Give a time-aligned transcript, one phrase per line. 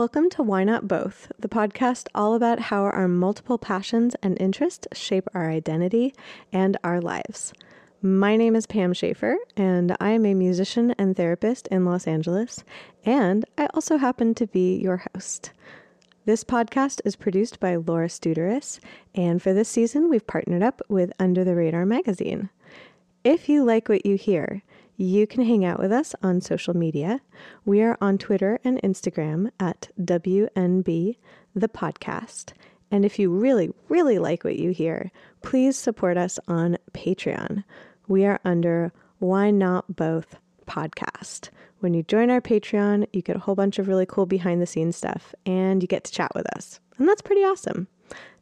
[0.00, 4.88] Welcome to Why Not Both, the podcast all about how our multiple passions and interests
[4.94, 6.14] shape our identity
[6.50, 7.52] and our lives.
[8.00, 12.64] My name is Pam Schaefer, and I am a musician and therapist in Los Angeles,
[13.04, 15.52] and I also happen to be your host.
[16.24, 18.80] This podcast is produced by Laura Studeris,
[19.14, 22.48] and for this season, we've partnered up with Under the Radar magazine.
[23.22, 24.62] If you like what you hear,
[25.00, 27.20] you can hang out with us on social media.
[27.64, 31.16] We are on Twitter and Instagram at WNB
[31.54, 32.52] the podcast.
[32.90, 35.10] And if you really, really like what you hear,
[35.42, 37.64] please support us on Patreon.
[38.08, 40.36] We are under Why Not Both
[40.66, 41.48] podcast.
[41.78, 44.66] When you join our Patreon, you get a whole bunch of really cool behind the
[44.66, 46.78] scenes stuff and you get to chat with us.
[46.98, 47.88] And that's pretty awesome.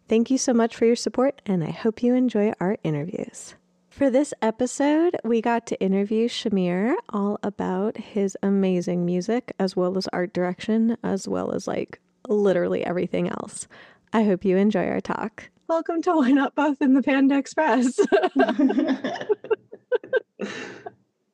[0.08, 3.54] Thank you so much for your support, and I hope you enjoy our interviews.
[3.98, 9.98] For this episode, we got to interview Shamir all about his amazing music, as well
[9.98, 13.66] as art direction, as well as like literally everything else.
[14.12, 15.50] I hope you enjoy our talk.
[15.66, 17.98] Welcome to Why Not Both in the Panda Express.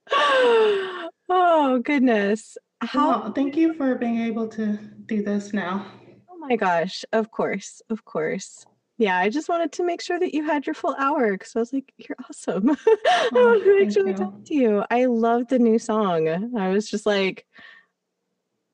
[1.28, 2.56] oh, goodness.
[2.80, 3.10] How?
[3.10, 5.84] Well, thank you for being able to do this now.
[6.30, 7.04] Oh my gosh.
[7.12, 7.82] Of course.
[7.90, 8.64] Of course.
[8.96, 11.58] Yeah, I just wanted to make sure that you had your full hour because I
[11.58, 12.70] was like, you're awesome.
[12.86, 14.84] I oh, wanted to make sure to talk to you.
[14.90, 16.28] I love the new song.
[16.56, 17.44] I was just like,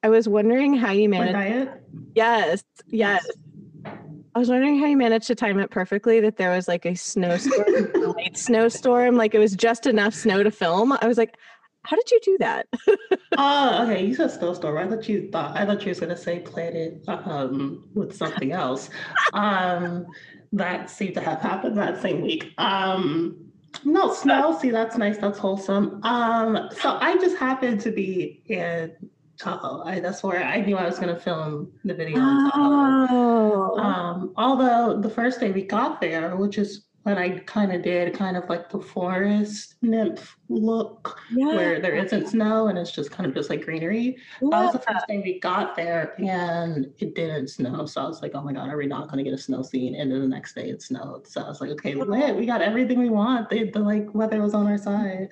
[0.03, 1.71] I was wondering how you managed.
[2.15, 3.27] Yes, yes.
[4.35, 6.95] I was wondering how you managed to time it perfectly that there was like a
[6.95, 10.97] snowstorm, light snowstorm, like it was just enough snow to film.
[11.01, 11.37] I was like,
[11.85, 12.67] how did you do that?
[13.39, 14.05] Oh, uh, okay.
[14.05, 14.77] You said snowstorm.
[14.77, 18.91] I thought you thought I thought you was gonna say planet um, with something else.
[19.33, 20.05] um,
[20.53, 22.53] that seemed to have happened that same week.
[22.59, 23.37] Um,
[23.85, 24.59] no snow.
[24.59, 25.19] See, that's nice.
[25.19, 26.01] That's wholesome.
[26.03, 28.93] Um, so I just happened to be in
[29.39, 29.85] Tahoe.
[29.85, 32.19] I, that's where I knew I was going to film the video.
[32.21, 33.79] Oh.
[33.79, 38.15] Um, although the first day we got there, which is but I kind of did
[38.15, 41.47] kind of like the forest nymph look yeah.
[41.47, 44.19] where there isn't snow and it's just kind of just like greenery.
[44.43, 44.49] Yeah.
[44.51, 47.87] That was the first day we got there and it didn't snow.
[47.87, 49.63] So I was like, oh my God, are we not going to get a snow
[49.63, 49.95] scene?
[49.95, 51.27] And then the next day it snowed.
[51.27, 52.37] So I was like, okay, lit.
[52.37, 53.49] We got everything we want.
[53.49, 55.29] The, the like weather was on our side.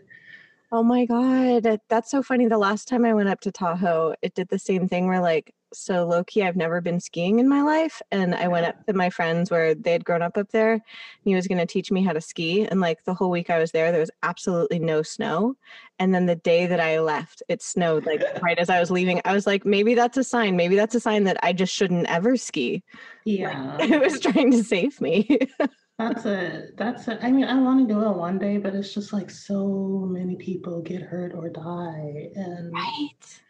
[0.73, 1.81] Oh my God.
[1.89, 2.47] That's so funny.
[2.47, 5.55] The last time I went up to Tahoe, it did the same thing where like
[5.73, 8.01] so low key, I've never been skiing in my life.
[8.11, 10.73] And I went up to my friends where they had grown up up there.
[10.73, 10.83] And
[11.25, 12.67] he was going to teach me how to ski.
[12.67, 15.57] And like the whole week I was there, there was absolutely no snow.
[15.99, 19.21] And then the day that I left, it snowed like right as I was leaving.
[19.25, 20.57] I was like, maybe that's a sign.
[20.57, 22.83] Maybe that's a sign that I just shouldn't ever ski.
[23.25, 23.77] Yeah.
[23.79, 25.39] Like, it was trying to save me.
[25.99, 26.79] that's it.
[26.79, 27.19] That's it.
[27.21, 30.37] I mean, I want to do it one day, but it's just like so many
[30.37, 32.31] people get hurt or die.
[32.35, 33.41] And right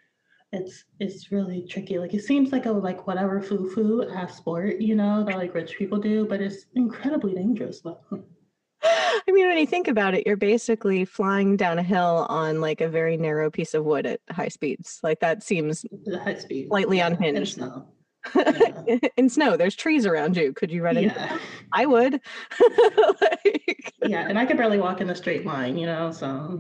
[0.53, 1.99] it's it's really tricky.
[1.99, 5.55] Like it seems like a like whatever foo foo ass sport, you know, that like
[5.55, 7.81] rich people do, but it's incredibly dangerous.
[7.81, 8.01] But
[8.83, 12.81] I mean, when you think about it, you're basically flying down a hill on like
[12.81, 15.01] a very narrow piece of wood at high speeds.
[15.03, 15.85] Like that seems
[16.25, 17.39] high speed, slightly yeah, unhinged.
[17.39, 17.87] In snow.
[18.35, 18.99] Yeah.
[19.17, 20.53] in snow, there's trees around you.
[20.53, 21.03] Could you run yeah.
[21.03, 21.41] into?
[21.73, 22.21] I would.
[23.21, 23.95] like...
[24.05, 26.11] Yeah, and I could barely walk in a straight line, you know.
[26.11, 26.59] So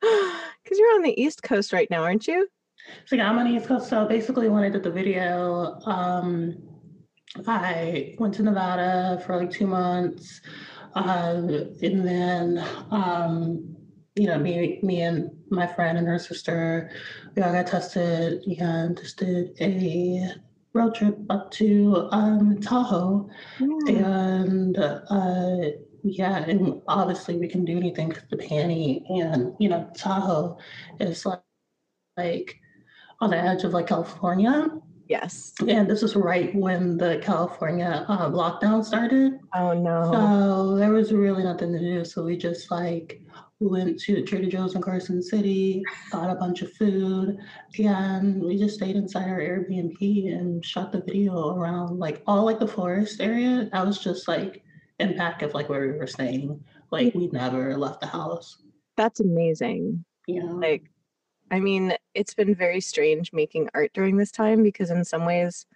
[0.00, 2.48] because you're on the East Coast right now, aren't you?
[3.06, 3.88] So yeah, I'm on the East Coast.
[3.88, 6.56] So basically, when I did the video, um,
[7.46, 10.40] I went to Nevada for like two months,
[10.94, 11.42] uh,
[11.82, 13.76] and then um,
[14.18, 16.90] you know, me, me and my friend and her sister,
[17.34, 20.32] we all got tested and just did a
[20.72, 23.28] road trip up to um, Tahoe,
[23.58, 23.88] mm.
[23.88, 25.70] and uh,
[26.02, 30.58] yeah, and obviously we can do anything because the Panny and you know Tahoe
[31.00, 31.42] is like
[32.16, 32.60] like
[33.20, 34.68] on the edge of like California.
[35.08, 35.54] Yes.
[35.66, 39.38] And this is right when the California uh, lockdown started.
[39.54, 40.10] Oh no.
[40.12, 42.04] So there was really nothing to do.
[42.04, 43.22] So we just like
[43.60, 47.38] went to Trader Joe's in Carson City, got a bunch of food,
[47.78, 52.60] and we just stayed inside our Airbnb and shot the video around like all like
[52.60, 53.68] the forest area.
[53.72, 54.62] That was just like
[54.98, 56.62] impact of like where we were staying.
[56.90, 58.62] Like we never left the house.
[58.96, 60.04] That's amazing.
[60.26, 60.44] Yeah.
[60.44, 60.90] Like
[61.50, 65.66] I mean, it's been very strange making art during this time because in some ways,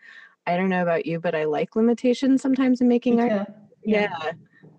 [0.47, 3.39] I don't know about you, but I like limitations sometimes in making yeah.
[3.39, 3.49] art.
[3.85, 4.17] Yeah.
[4.25, 4.33] yeah.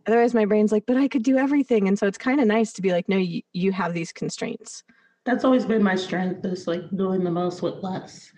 [0.05, 1.87] Otherwise my brain's like, but I could do everything.
[1.87, 4.83] And so it's kind of nice to be like, no, you, you have these constraints.
[5.25, 8.29] That's always been my strength is like doing the most with less.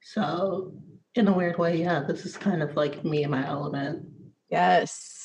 [0.00, 0.72] So
[1.14, 4.06] in a weird way, yeah, this is kind of like me and my element.
[4.48, 5.21] Yes.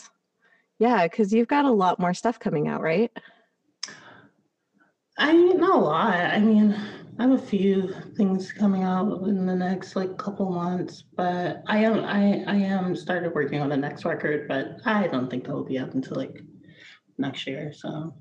[0.79, 3.11] Yeah, because you've got a lot more stuff coming out, right?
[5.17, 6.13] I mean, not a lot.
[6.13, 6.75] I mean,
[7.17, 11.79] I have a few things coming out in the next like couple months, but I
[11.79, 15.53] am I I am started working on the next record, but I don't think that
[15.53, 16.43] will be up until like
[17.17, 17.73] next year.
[17.73, 18.13] So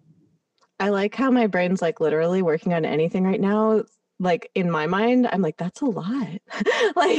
[0.81, 3.85] I like how my brain's like literally working on anything right now.
[4.18, 6.28] Like in my mind, I'm like, that's a lot.
[6.96, 7.18] like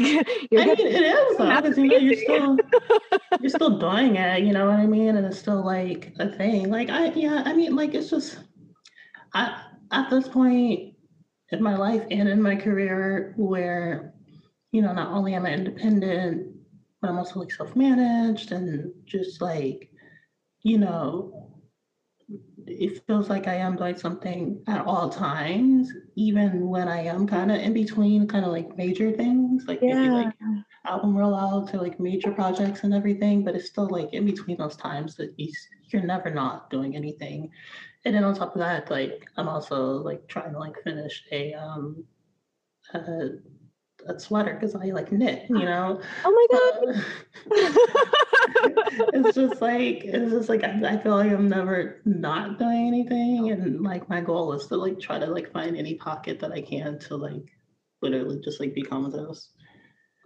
[0.50, 2.58] you're I mean, it is because you know you're still
[3.40, 5.16] you're still doing it, you know what I mean?
[5.16, 6.70] And it's still like a thing.
[6.70, 8.40] Like I yeah, I mean, like it's just
[9.34, 9.62] I
[9.92, 10.96] at this point
[11.52, 14.14] in my life and in my career where,
[14.72, 16.56] you know, not only am I independent,
[17.02, 19.90] but I'm also like self-managed and just like,
[20.64, 21.52] you know,
[22.68, 27.52] it feels like I am doing something at all times, even when I am kind
[27.52, 29.96] of in between kind of like major things, like yeah.
[29.96, 30.34] maybe like
[30.86, 34.76] album rollouts or like major projects and everything, but it's still like in between those
[34.76, 35.52] times that you,
[35.90, 37.52] you're never not doing anything
[38.08, 41.54] and then on top of that, like I'm also like trying to like finish a
[41.56, 42.06] um
[42.94, 43.32] a,
[44.08, 45.66] a sweater because I like knit, you ah.
[45.66, 46.02] know.
[46.26, 47.06] Oh my god!
[49.14, 53.52] it's just like it's just like I, I feel like I'm never not doing anything,
[53.52, 56.62] and like my goal is to like try to like find any pocket that I
[56.62, 57.52] can to like
[58.02, 59.50] literally just like become those.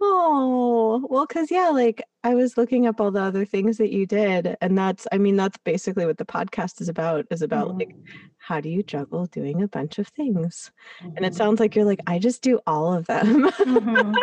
[0.04, 4.04] Oh, well, because yeah, like I was looking up all the other things that you
[4.04, 7.78] did, and that's, I mean, that's basically what the podcast is about, is about mm-hmm.
[7.78, 7.94] like,
[8.38, 10.72] how do you juggle doing a bunch of things?
[10.98, 11.16] Mm-hmm.
[11.16, 11.36] And it mm-hmm.
[11.36, 13.48] sounds like you're like, I just do all of them.
[13.48, 14.14] mm-hmm.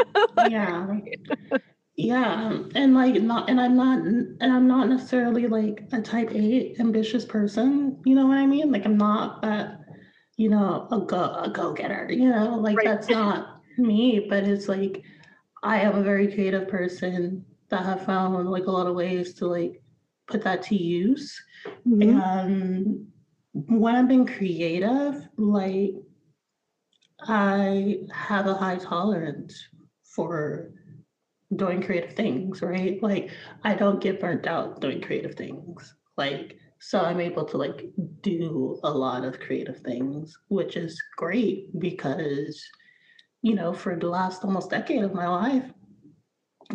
[0.52, 0.88] Yeah.
[1.96, 2.60] Yeah.
[2.76, 7.24] And like, not, and I'm not, and I'm not necessarily like a type A ambitious
[7.24, 8.02] person.
[8.06, 8.72] You know what I mean?
[8.72, 9.80] Like, I'm not that,
[10.36, 12.86] you know, a go, a go getter, you know, like right.
[12.86, 15.04] that's not me, but it's like,
[15.64, 19.48] I am a very creative person that have found like a lot of ways to
[19.48, 19.82] like
[20.28, 21.40] put that to use.
[21.88, 22.20] Mm-hmm.
[22.20, 23.08] And
[23.54, 25.92] when I'm being creative, like
[27.22, 29.68] I have a high tolerance
[30.04, 30.72] for
[31.56, 33.02] doing creative things, right?
[33.02, 33.32] Like
[33.64, 35.94] I don't get burnt out doing creative things.
[36.18, 37.90] Like so I'm able to like
[38.22, 42.64] do a lot of creative things, which is great because
[43.42, 45.66] you know, for the last almost decade of my life,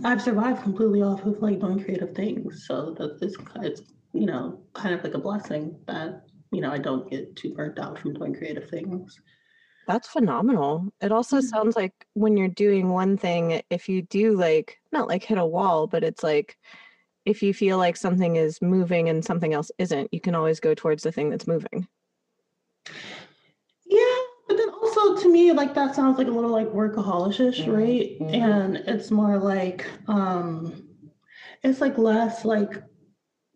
[0.02, 2.66] I've survived completely off of like doing creative things.
[2.66, 3.82] So that it's it's
[4.12, 7.78] you know kind of like a blessing that you know I don't get too burnt
[7.78, 9.20] out from doing creative things.
[9.87, 10.93] That's phenomenal.
[11.00, 11.46] It also mm-hmm.
[11.46, 15.46] sounds like when you're doing one thing, if you do like not like hit a
[15.46, 16.56] wall, but it's like
[17.26, 20.75] if you feel like something is moving and something else isn't, you can always go
[20.75, 21.87] towards the thing that's moving.
[23.87, 24.17] Yeah,
[24.96, 27.70] also to me, like that sounds like a little like workaholish, mm-hmm.
[27.70, 28.20] right?
[28.20, 28.35] Mm-hmm.
[28.35, 30.88] And it's more like um
[31.62, 32.82] it's like less like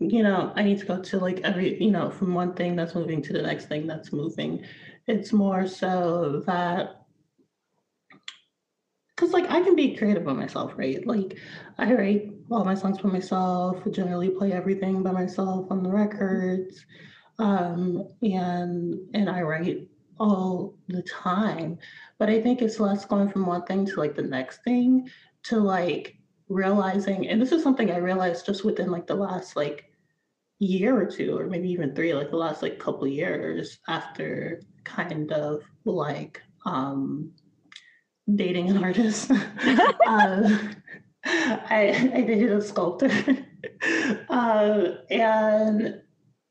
[0.00, 2.94] you know, I need to go to like every, you know, from one thing that's
[2.94, 4.64] moving to the next thing that's moving.
[5.08, 7.02] It's more so that
[9.17, 11.05] because like I can be creative by myself, right?
[11.05, 11.37] Like
[11.79, 16.85] I write all my songs by myself, generally play everything by myself on the records.
[17.38, 21.78] Um and and I write all the time.
[22.18, 25.08] But I think it's less going from one thing to like the next thing
[25.44, 26.16] to like
[26.48, 29.84] realizing, and this is something I realized just within like the last like
[30.58, 35.32] year or two, or maybe even three, like the last like couple years after kind
[35.32, 37.32] of like um
[38.34, 39.30] dating an artist.
[40.06, 40.58] uh,
[41.25, 43.10] I, I dated a sculptor.
[44.28, 46.00] uh, and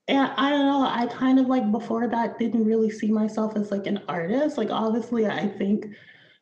[0.07, 3.71] and I don't know, I kind of like before that didn't really see myself as
[3.71, 4.57] like an artist.
[4.57, 5.87] Like obviously I think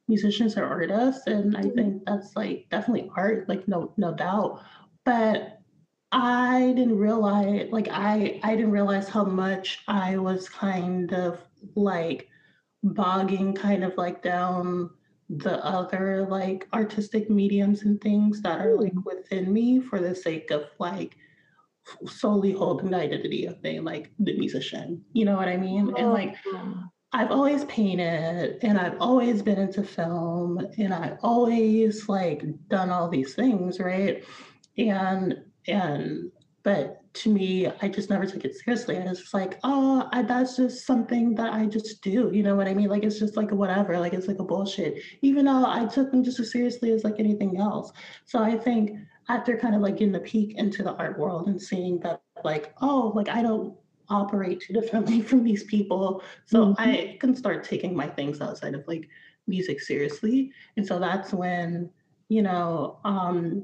[0.08, 1.76] musicians are artists and I mm-hmm.
[1.76, 4.62] think that's like definitely art, like no no doubt.
[5.04, 5.60] But
[6.12, 11.40] I didn't realize like I I didn't realize how much I was kind of
[11.76, 12.30] like
[12.84, 14.92] bogging kind of like down
[15.30, 19.04] the other like artistic mediums and things that are like mm.
[19.06, 21.18] within me for the sake of like
[22.08, 25.04] solely hold the identity of being like the musician.
[25.14, 25.94] You know what I mean?
[25.96, 25.98] Oh.
[25.98, 26.36] And like
[27.14, 33.10] I've always painted and I've always been into film and I've always like done all
[33.10, 34.24] these things, right?
[34.78, 36.32] And and
[36.64, 38.98] but to me, I just never took it seriously.
[38.98, 42.32] I was just like, oh, I, that's just something that I just do.
[42.34, 42.90] You know what I mean?
[42.90, 43.98] Like it's just like whatever.
[44.00, 45.02] Like it's like a bullshit.
[45.22, 47.94] Even though I took them just as seriously as like anything else.
[48.26, 48.98] So I think
[49.30, 52.74] after kind of like getting a peek into the art world and seeing that like
[52.82, 53.76] oh like i don't
[54.10, 56.82] operate too differently from these people so mm-hmm.
[56.82, 59.08] i can start taking my things outside of like
[59.48, 61.90] music seriously and so that's when
[62.30, 63.64] you know um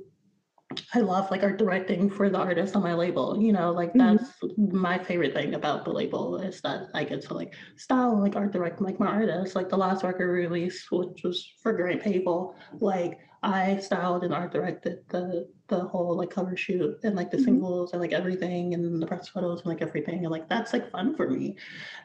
[0.93, 3.41] I love like art directing for the artist on my label.
[3.41, 4.17] You know, like Mhm.
[4.17, 8.35] that's my favorite thing about the label is that I get to like style like
[8.35, 9.55] art direct like my artists.
[9.55, 14.51] Like the last record release, which was for Great people like I styled and art
[14.51, 17.43] directed the the whole like cover shoot and like the Mhm.
[17.45, 20.19] singles and like everything and the press photos and like everything.
[20.25, 21.57] And like that's like fun for me.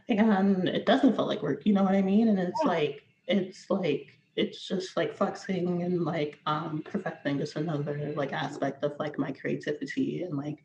[0.09, 2.28] And it doesn't feel like work, you know what I mean?
[2.28, 2.71] And it's Yeah.
[2.71, 8.85] like it's like it's just like flexing and like um perfecting just another like aspect
[8.85, 10.64] of like my creativity and like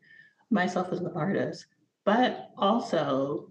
[0.50, 1.66] myself as an artist
[2.04, 3.50] but also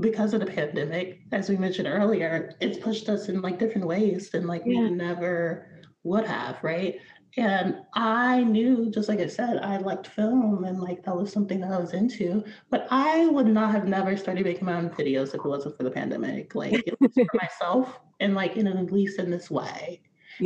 [0.00, 4.30] because of the pandemic as we mentioned earlier it's pushed us in like different ways
[4.30, 4.88] than like Yeah.
[4.88, 5.75] we never
[6.06, 6.96] would have right?
[7.38, 11.60] And i knew just like i said i liked film and like that was something
[11.60, 15.28] that i was into but i would not have never started making my own videos
[15.34, 16.54] if it wasn't for the pandemic.
[16.54, 20.00] Like it was for myself and like in at least in this way.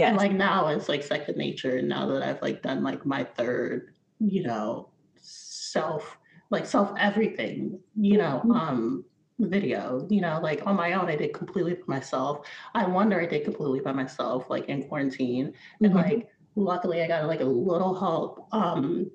[0.08, 3.22] And like now it's like second nature and now that i've like done like my
[3.22, 6.18] third you know self
[6.50, 8.56] like self everything you know Mhm.
[8.56, 9.04] um
[9.48, 12.46] video you know like on my own i did completely by myself.
[12.74, 15.52] I wonder i did completely by myself like in quarantine.
[15.82, 15.96] And Mhm.
[15.96, 19.10] like luckily i got like a little help um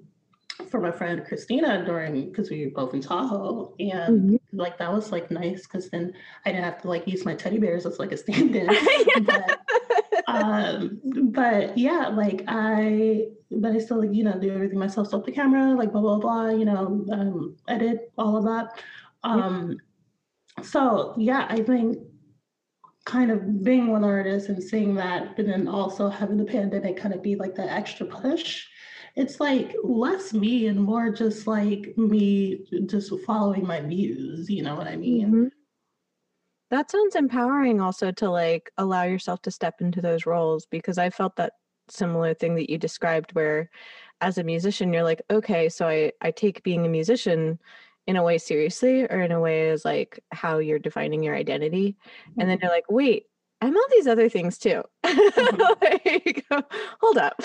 [0.69, 3.73] from my friend christina during because we were both in tahoe.
[3.79, 4.39] And Mhm.
[4.53, 6.13] like that was like nice because then
[6.45, 8.67] i didn't have to like use my teddy bears as like a stand-in.
[9.25, 9.59] But
[10.27, 10.99] um
[11.31, 15.31] but yeah like i but i still like you know do everything myself stop the
[15.31, 18.81] camera like blah blah blah you know um edit all of that.
[19.23, 19.77] Um
[20.63, 21.97] so yeah i think
[23.05, 27.13] kind of being one artist and seeing that but then also having the pandemic kind
[27.13, 28.65] of be like the extra push
[29.15, 34.75] it's like less me and more just like me just following my muse you know
[34.75, 35.51] what i mean Mhm.
[36.71, 41.09] That sounds empowering also to like allow yourself to step into those roles because I
[41.09, 41.53] felt that
[41.89, 43.69] similar thing that you described where
[44.21, 47.59] as a musician you're like okay so I I take being a musician
[48.07, 51.95] in a way seriously or in a way as like how you're defining your identity
[52.37, 53.25] and then you're like wait
[53.61, 56.45] I'm all these other things too like
[56.99, 57.41] hold up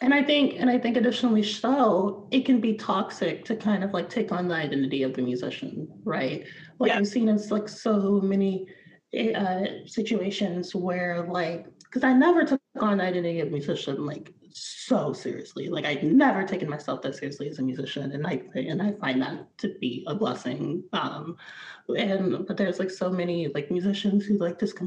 [0.00, 3.92] And I think, and I think additionally, so it can be toxic to kind of
[3.92, 6.46] like take on the identity of the musician, right?
[6.78, 6.98] Like Yeah.
[6.98, 8.66] I've seen it's like so many
[9.14, 14.32] eh, uh, situations where like, because I never took on the identity of musician like
[14.54, 15.68] so seriously.
[15.68, 19.22] Like I'd never taken myself that seriously as a musician, and I and I find
[19.22, 20.84] that to be a blessing.
[20.92, 21.36] Um,
[21.88, 24.78] and but there's like so many like musicians who like just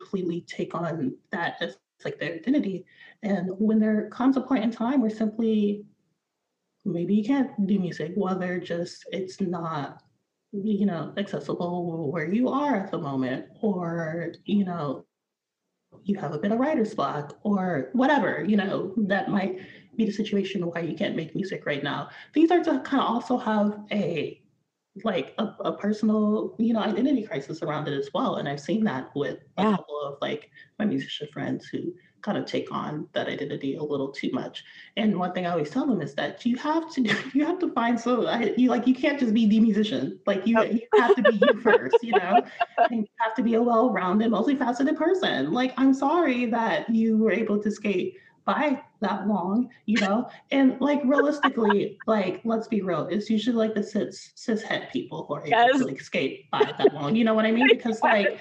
[0.00, 2.86] completely take on that as like their identity
[3.24, 5.84] and when there comes a point in time where simply
[6.84, 10.02] maybe you can't do music, whether just it's not,
[10.52, 15.04] you know, accessible where you are at the moment, or, you know,
[16.08, 19.58] you have a bit of writer's block or whatever, you know, that might
[19.96, 22.08] be the situation why you can't make music right now.
[22.32, 24.40] These are to kind of also have a
[25.04, 28.36] like a, a personal, you know, identity crisis around it as well.
[28.36, 29.76] And I've seen that with a Yeah.
[29.76, 34.10] couple of like my musician friends who kind of take on that identity a little
[34.10, 34.64] too much.
[34.96, 37.02] And one thing I always tell them is that you have to
[37.34, 40.18] you have to find so I, you like you can't just be the musician.
[40.26, 42.44] Like you, you have to be you first, you know,
[42.90, 45.52] and you have to be a well-rounded, multifaceted person.
[45.52, 50.80] Like I'm sorry that you were able to skate by that long, you know, and
[50.80, 55.34] like realistically, like let's be real, it's usually like the cis cis het people who
[55.34, 55.78] are able Yes.
[55.78, 57.14] to like skate by that long.
[57.16, 57.68] You know what I mean?
[57.76, 58.38] Because like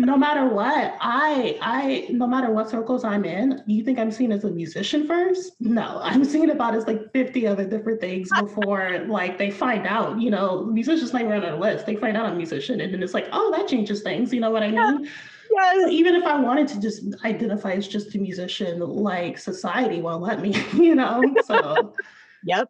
[0.00, 4.30] no matter what, I I no matter what circles I'm in, you think I'm seen
[4.30, 5.54] as a musician first?
[5.60, 10.20] No, I'm seen about as like 50 other different things before like they find out,
[10.20, 11.86] you know, musicians might run on a list.
[11.86, 14.32] They find out I'm a musician and then it's like, oh, that changes things.
[14.32, 15.08] You know what I mean?
[15.50, 20.22] Yes Even if I wanted to just identify as just a musician, like society won't
[20.22, 21.34] let me, you know?
[21.44, 21.94] So
[22.44, 22.68] Yep.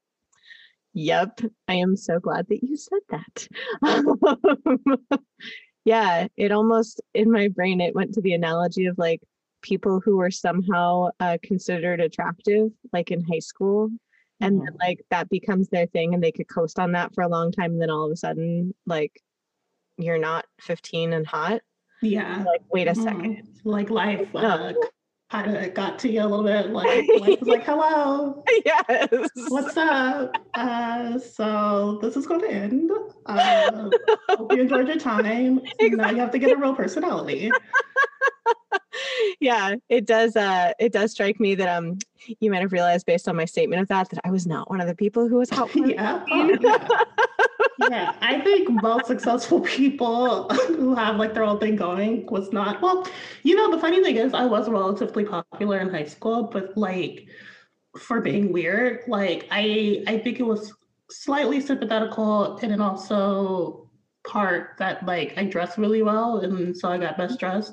[0.94, 1.40] Yep.
[1.68, 3.48] I am so glad that you said that.
[5.84, 9.20] yeah, it almost in my brain it went to the analogy of like
[9.62, 13.90] people who were somehow uh, considered attractive, like in high school,
[14.40, 17.28] and then like that becomes their thing, and they could coast on that for a
[17.28, 19.20] long time, and then all of a sudden, like
[19.98, 21.60] you're not 15 and hot.
[22.02, 22.44] Yeah.
[22.46, 23.36] Like, wait a second.
[23.36, 23.44] Mhm.
[23.64, 24.72] Like life uh,
[25.30, 26.70] kind of got to you a little bit.
[26.70, 28.42] Like life was like, hello.
[28.64, 29.08] yes.
[29.48, 30.36] What's up?
[30.54, 32.90] Uh, so this is going to end.
[33.26, 33.90] Uh,
[34.30, 35.60] hope you enjoyed your time.
[35.80, 37.50] Now you have to get a real personality.
[39.40, 41.98] yeah it does uh it does strike me that um
[42.40, 44.80] you might have realized based on my statement of that that i was not one
[44.80, 46.24] of the people who was out for Yeah.
[46.28, 46.88] yeah.
[47.90, 52.82] Yeah, I think most successful people who have like their own thing going was not
[52.82, 53.06] well.
[53.44, 57.28] You know, the funny thing is, I was relatively popular in high school, but like
[57.98, 59.00] for being weird.
[59.06, 60.72] Like I I think it was
[61.10, 63.90] slightly sympathetical and then also
[64.26, 67.72] part that like I dress really well and so I got best dressed.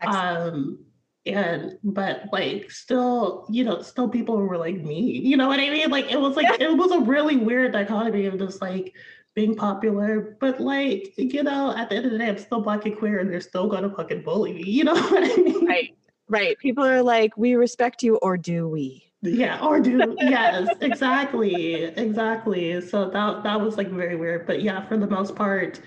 [0.00, 0.54] Excellent.
[0.54, 0.78] Um
[1.26, 5.18] and but like still, you know, still people were like me.
[5.18, 5.90] You know what I mean?
[5.90, 8.94] Like it was like it was a really weird dichotomy of just like
[9.34, 12.86] being popular, but like, you know, at the end of the day, I'm still black
[12.86, 14.64] and queer and they're still gonna fucking bully me.
[14.64, 15.66] You know what I mean?
[15.66, 15.94] Right.
[16.28, 16.58] Right.
[16.58, 19.04] People are like, we respect you, or do we?
[19.22, 21.84] Yeah, or do yes, exactly.
[21.84, 22.80] Exactly.
[22.80, 24.46] So that that was like very weird.
[24.46, 25.80] But yeah, for the most part,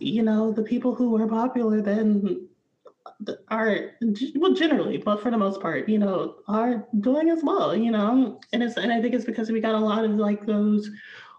[0.00, 2.48] you know, the people who were popular then
[3.48, 3.92] are
[4.36, 8.40] well generally, but for the most part, you know, are doing as well, you know.
[8.52, 10.90] And it's and I think it's because we got a lot of like those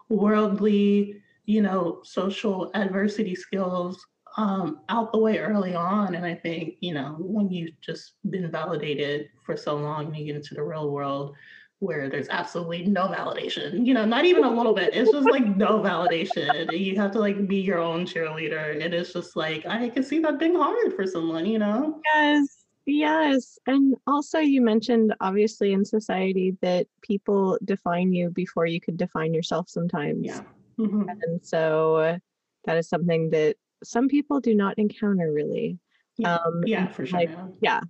[0.08, 4.04] worldly, you know, social adversity skills
[4.36, 6.14] um, out the way early on.
[6.14, 10.26] And I think, you know, when you've just been validated for so long and you
[10.26, 11.34] get into the real world
[11.80, 15.56] where there's absolutely no validation, you know, not even a little bit, it's just like
[15.56, 16.78] no validation.
[16.78, 18.72] You have to like be your own cheerleader.
[18.72, 22.00] And it's just like, I can see that being hard for someone, you know?
[22.14, 22.64] Yes.
[22.84, 23.58] Yes.
[23.66, 29.32] And also, you mentioned obviously in society that people define you before you could define
[29.32, 30.26] yourself sometimes.
[30.26, 30.42] Yeah.
[30.78, 31.08] Mm-hmm.
[31.08, 32.18] And so
[32.64, 35.78] that is something that some people do not encounter really.
[36.18, 37.20] Yeah, um, yeah for sure.
[37.20, 37.30] Like,
[37.62, 37.80] yeah,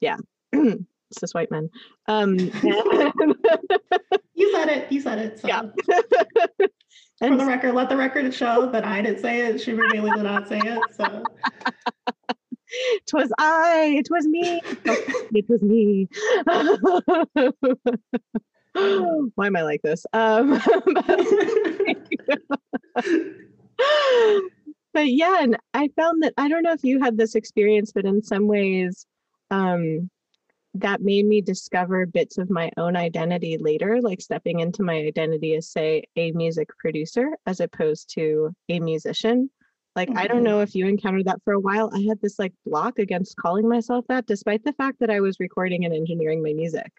[0.00, 0.16] yeah.
[1.20, 1.70] this white man.
[2.08, 2.38] Um,
[4.34, 4.90] you said it.
[4.90, 5.38] You said it.
[5.40, 5.48] So.
[5.48, 5.62] Yeah.
[7.18, 9.60] For the record, let the record show that I didn't say it.
[9.60, 10.78] She really did not say it.
[10.94, 11.24] So.
[13.06, 13.94] Twas I.
[13.98, 14.60] It was me.
[14.84, 16.08] it was me.
[19.34, 20.04] Why am I like this?
[20.12, 20.60] Um,
[24.92, 28.04] but yeah, and I found that I don't know if you had this experience, but
[28.04, 29.06] in some ways,
[29.50, 30.10] um,
[30.80, 35.54] that made me discover bits of my own identity later, like stepping into my identity
[35.54, 39.50] as, say, a music producer as opposed to a musician.
[39.94, 40.18] Like, mm-hmm.
[40.18, 40.44] I don't mm-hmm.
[40.44, 41.90] know if you encountered that for a while.
[41.94, 45.40] I had this like block against calling myself that, despite the fact that I was
[45.40, 46.92] recording and engineering my music.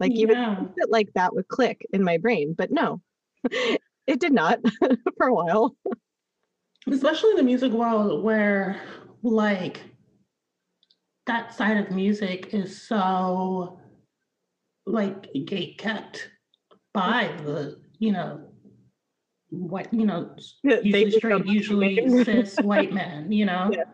[0.00, 0.22] Like, yeah.
[0.22, 0.38] even
[0.76, 3.00] that like that would click in my brain, but no,
[3.44, 4.58] it did not
[5.16, 5.76] for a while
[6.90, 8.80] especially in the music world where
[9.22, 9.80] like
[11.26, 13.78] that side of music is so
[14.86, 16.28] like gate kept
[16.92, 18.40] by the you know
[19.50, 23.70] white you know yeah, usually straight usually cis white men you know?
[23.72, 23.84] Yeah.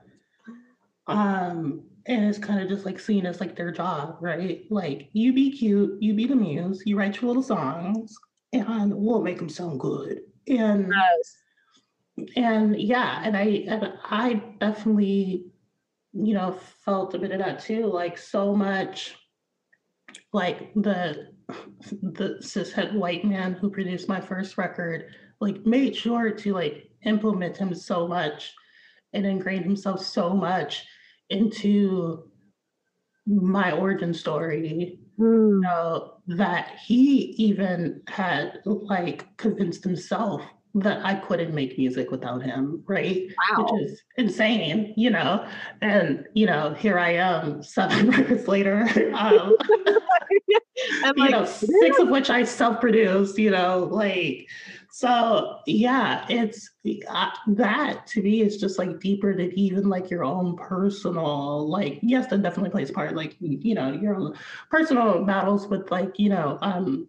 [1.06, 4.64] um and it's kind of just like seen as like their job right?
[4.70, 8.16] Like you be cute you be the muse you write your little songs
[8.52, 10.22] and we'll make them sound good.
[10.48, 10.92] And
[12.16, 12.28] yes.
[12.36, 15.46] and yeah, and I and I definitely,
[16.12, 17.86] you know, felt a bit of that too.
[17.86, 19.16] Like so much,
[20.32, 21.28] like the
[22.02, 27.56] the cishet white man who produced my first record, like made sure to like implement
[27.56, 28.52] him so much
[29.12, 30.84] and ingrain himself so much
[31.30, 32.30] into
[33.26, 35.50] my origin story mm.
[35.54, 40.42] you know, that he even had like convinced himself
[40.74, 43.26] that I couldn't make music without him, right?
[43.50, 43.64] Wow.
[43.64, 45.46] Which is insane, you know.
[45.80, 48.88] And you know, here I am, seven records later.
[49.14, 49.56] Um,
[50.46, 50.60] you
[51.16, 53.38] like, know, six of which I self-produced.
[53.38, 54.48] You know, like
[54.90, 55.58] so.
[55.66, 56.70] Yeah, it's
[57.08, 61.68] uh, that to me is just like deeper than even like your own personal.
[61.68, 63.16] Like, yes, that definitely plays part.
[63.16, 64.36] Like, you know, your own
[64.70, 66.58] personal battles with like you know.
[66.62, 67.08] um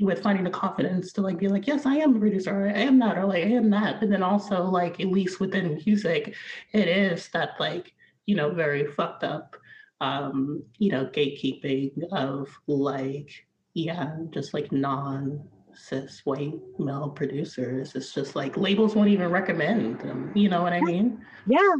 [0.00, 2.80] with finding the confidence to like be like, yes, I am a producer, or I
[2.80, 4.00] am not, or like I am that.
[4.00, 6.34] But then also like at least within music,
[6.72, 7.94] it is that like,
[8.26, 9.56] you know, very fucked up
[10.00, 13.30] um, you know, gatekeeping of like,
[13.74, 15.42] yeah, just like non
[15.74, 17.94] cis white male producers.
[17.94, 20.32] It's just like labels won't even recommend them.
[20.34, 21.24] You know what I mean?
[21.46, 21.74] Yeah,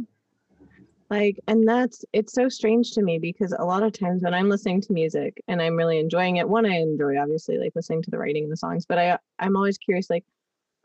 [1.09, 4.49] like, and that's it's so strange to me because a lot of times when I'm
[4.49, 8.11] listening to music and I'm really enjoying it, one, I enjoy obviously like listening to
[8.11, 10.25] the writing and the songs, but I I'm always curious, like,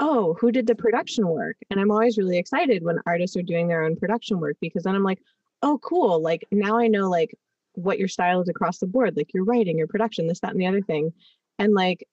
[0.00, 1.56] oh, who did the production work?
[1.70, 4.94] And I'm always really excited when artists are doing their own production work because then
[4.94, 5.20] I'm like,
[5.62, 6.20] oh, cool.
[6.20, 7.34] Like now I know like
[7.74, 10.60] what your style is across the board, like your writing, your production, this, that, and
[10.60, 11.12] the other thing.
[11.58, 12.06] And like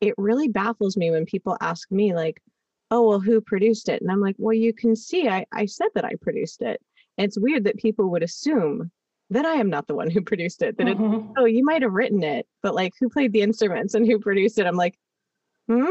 [0.00, 2.40] it really baffles me when people ask me, like,
[2.90, 4.00] oh, well, who produced it?
[4.00, 6.80] And I'm like, well, you can see I, I said that I produced it
[7.18, 8.90] it's weird that people would assume
[9.30, 10.78] that I am not the one who produced it.
[10.78, 11.14] That mm-hmm.
[11.14, 14.18] it, oh, you might have written it, but like who played the instruments and who
[14.18, 14.66] produced it?
[14.66, 14.98] I'm like,
[15.68, 15.86] hmm.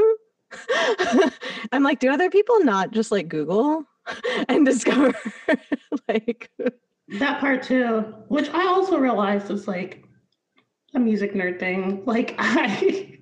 [1.72, 3.84] I'm like, do other people not just like Google
[4.48, 5.14] and discover
[6.08, 6.50] like
[7.20, 8.00] that part too?
[8.30, 10.07] Which I also realized is like
[10.96, 12.04] a music nerd thing.
[12.06, 13.14] Like I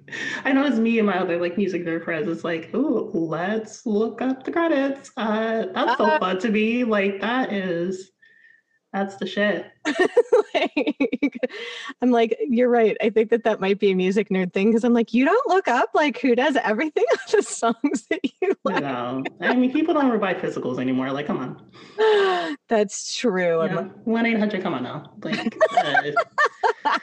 [0.44, 2.28] I know it's me and my other like music nerd friends.
[2.28, 5.12] It's like, oh, let's look up the credits.
[5.18, 6.84] Uh that's so uh, fun to me.
[6.84, 8.12] Like that is
[8.96, 9.66] that's the shit.
[10.54, 11.38] like,
[12.02, 12.96] I'm like, you're right.
[13.02, 15.48] I think that that might be a music nerd thing because I'm like, you don't
[15.50, 18.82] look up like who does everything on the songs that you like.
[18.82, 21.12] No, I mean, people don't ever buy physicals anymore.
[21.12, 22.58] Like, come on.
[22.70, 23.68] That's true.
[24.06, 24.64] One eight hundred.
[24.64, 25.12] Come on now.
[25.22, 26.98] Like, uh,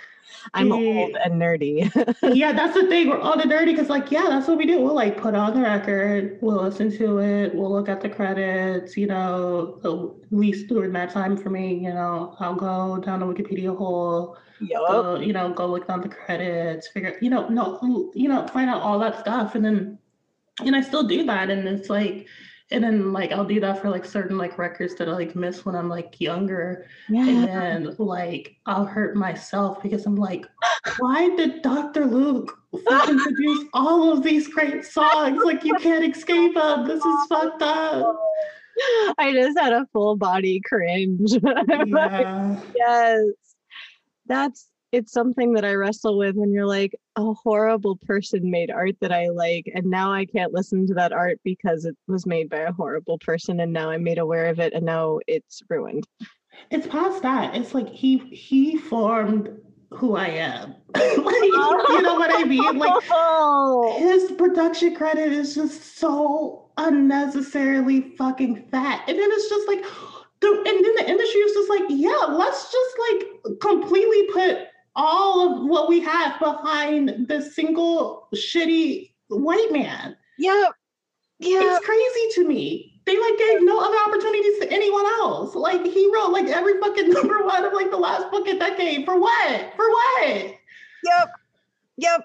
[0.55, 1.90] I'm old and nerdy.
[2.35, 3.09] yeah, that's the thing.
[3.09, 4.81] We're all the nerdy because, like, yeah, that's what we do.
[4.81, 8.96] We'll like put on the record, we'll listen to it, we'll look at the credits.
[8.96, 13.26] You know, at least during that time for me, you know, I'll go down the
[13.26, 14.37] Wikipedia hole.
[14.61, 14.81] Yep.
[14.88, 18.70] Go, you know, go look down the credits, figure, you know, no, you know, find
[18.70, 19.98] out all that stuff, and then,
[20.61, 22.28] and I still do that, and it's like
[22.72, 25.64] and then like I'll do that for like certain like records that I like miss
[25.64, 26.87] when I'm like younger.
[27.08, 27.28] Yeah.
[27.28, 30.46] And then like I'll hurt myself because I'm like,
[30.98, 32.06] why did Dr.
[32.06, 32.58] Luke
[32.88, 35.42] fucking produce all of these great songs?
[35.44, 36.88] Like you can't escape them.
[36.88, 38.16] This is fucked up.
[39.18, 41.32] I just had a full body cringe.
[41.87, 42.61] Yeah.
[42.74, 43.24] yes.
[44.26, 48.94] That's it's something that I wrestle with when you're like, a horrible person made art
[49.00, 52.48] that I like, and now I can't listen to that art because it was made
[52.50, 56.07] by a horrible person, and now I'm made aware of it, and now it's ruined.
[56.70, 57.57] It's past that.
[57.57, 59.50] It's like he he formed
[59.90, 60.74] who I am.
[60.94, 62.78] like, you know what I mean?
[62.78, 63.02] Like
[63.98, 69.05] his production credit is just so unnecessarily fucking fat.
[69.09, 69.85] And then it's just like
[70.40, 75.62] the, and then the industry is just like, yeah, let's just like completely put all
[75.62, 80.16] of what we have behind the single shitty white man.
[80.38, 80.72] Yep.
[81.38, 81.76] Yeah.
[81.76, 83.00] It's crazy to me.
[83.05, 85.55] They like gave no other opportunities to anyone else.
[85.55, 89.05] Like he wrote like every fucking number one of like the last fucking decade.
[89.05, 89.72] For what?
[89.76, 90.55] For what?
[91.05, 91.33] Yep.
[91.96, 92.20] Yep.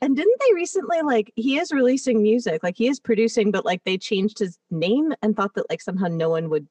[0.00, 3.82] And didn't they recently like he is releasing music, like he is producing, but like
[3.84, 6.68] they changed his name and thought that like somehow no one would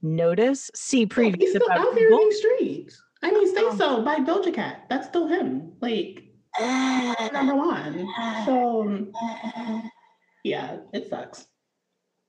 [0.00, 3.01] notice, see previews he's still out there in these streets.
[3.22, 3.76] I mean, Say oh.
[3.76, 4.86] So by Doja Cat.
[4.88, 5.72] That's still him.
[5.80, 6.24] Like,
[6.60, 8.06] uh, number one.
[8.44, 9.06] So,
[10.44, 11.46] yeah, it sucks.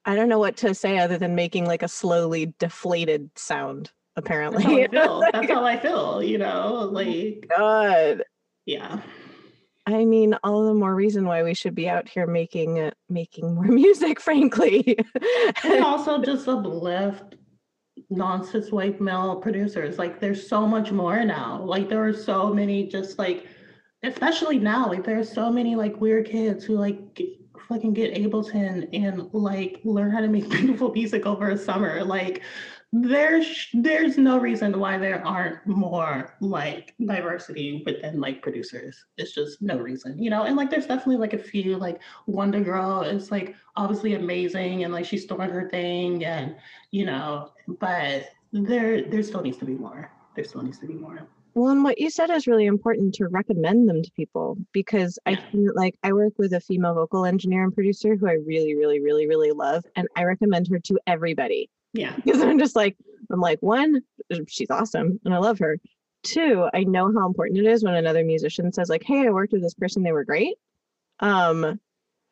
[0.06, 4.88] I don't know what to say other than making like a slowly deflated sound, apparently.
[4.88, 5.23] That's how I feel.
[5.34, 6.89] That's how I feel, you know?
[6.91, 8.23] Like, God.
[8.65, 8.99] Yeah.
[9.86, 13.56] I mean, all the more reason why we should be out here making uh, making
[13.56, 14.97] more music, frankly.
[15.63, 17.36] and also just uplift
[18.10, 19.98] non-cis white male producers.
[19.98, 21.62] Like there's so much more now.
[21.62, 23.48] Like there are so many just like
[24.04, 27.30] especially now, like there's so many like weird kids who like get,
[27.70, 32.04] fucking get Ableton and like learn how to make beautiful music over a summer.
[32.04, 32.42] Like
[32.95, 39.06] there's there's no reason why there aren't more like diversity within like producers.
[39.17, 40.43] It's just no reason you know?
[40.43, 45.06] And like there's definitely like a few like WondaGurl is like obviously amazing and like
[45.06, 46.56] she's doing her thing and
[46.91, 50.12] you know but there there still needs to be more.
[50.36, 51.27] There still needs to be more.
[51.56, 55.36] Well, and what you said is really important to recommend them to people because I
[55.36, 58.99] feel like I work with a female vocal engineer and producer who I really, really,
[58.99, 62.15] really, really love, and I recommend her to everybody yeah.
[62.23, 62.97] Because I'm just like,
[63.32, 64.01] I'm like, one,
[64.47, 65.79] she's awesome and I love her.
[66.23, 69.53] Two, I know how important it is when another musician says, like, hey, I worked
[69.53, 70.56] with this person, they were great.
[71.19, 71.79] Um,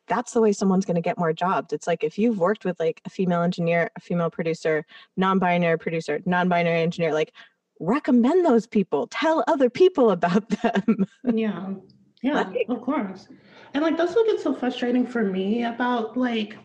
[0.08, 1.72] that's the way someone's going to get more jobs.
[1.72, 4.84] It's like if you've worked with like a female engineer, a female producer,
[5.16, 7.32] non-binary producer, non-binary engineer, like
[7.80, 9.06] recommend those people.
[9.08, 11.06] Tell other people about them.
[11.32, 11.74] yeah.
[12.22, 13.26] Yeah, like, of course.
[13.74, 16.56] And like that's what gets so frustrating for me about like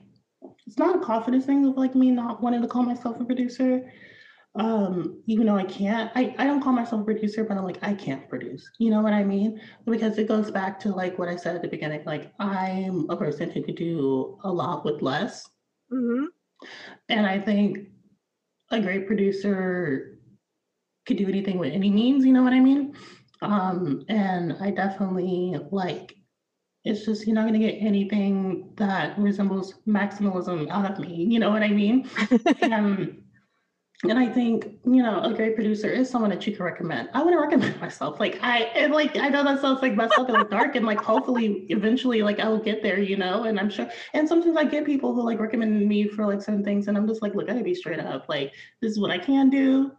[0.68, 3.90] it's not a confidence thing of like me not wanting to call myself a producer.
[4.56, 7.78] Um, even though I can't, I, I don't call myself a producer, but I'm like,
[7.84, 8.68] I can't produce.
[8.80, 9.62] You know what I mean?
[9.86, 13.16] Because it goes back to like what I said at the beginning, like I'm a
[13.16, 15.48] person who could do a lot with less.
[15.92, 16.26] Mm-hmm.
[17.10, 17.88] And I think
[18.72, 20.20] a great producer
[21.06, 22.94] could do anything with any means, you know what I mean?
[23.42, 26.17] Um, and I definitely like
[26.88, 31.26] it's just you're not going to get anything that resembles maximalism out of me.
[31.30, 32.10] You know what I mean?
[32.72, 33.24] um,
[34.04, 37.10] and I think you know a great producer is someone that you can recommend.
[37.14, 38.20] I wouldn't recommend myself.
[38.20, 41.02] Like I and like I know that sounds like myself and like dark and like
[41.02, 43.00] hopefully eventually like I will get there.
[43.00, 43.90] You know, and I'm sure.
[44.14, 47.08] And sometimes I get people who like recommend me for like certain things, and I'm
[47.08, 48.30] just like, look, I gotta be straight up.
[48.30, 49.92] Like this is what I can do.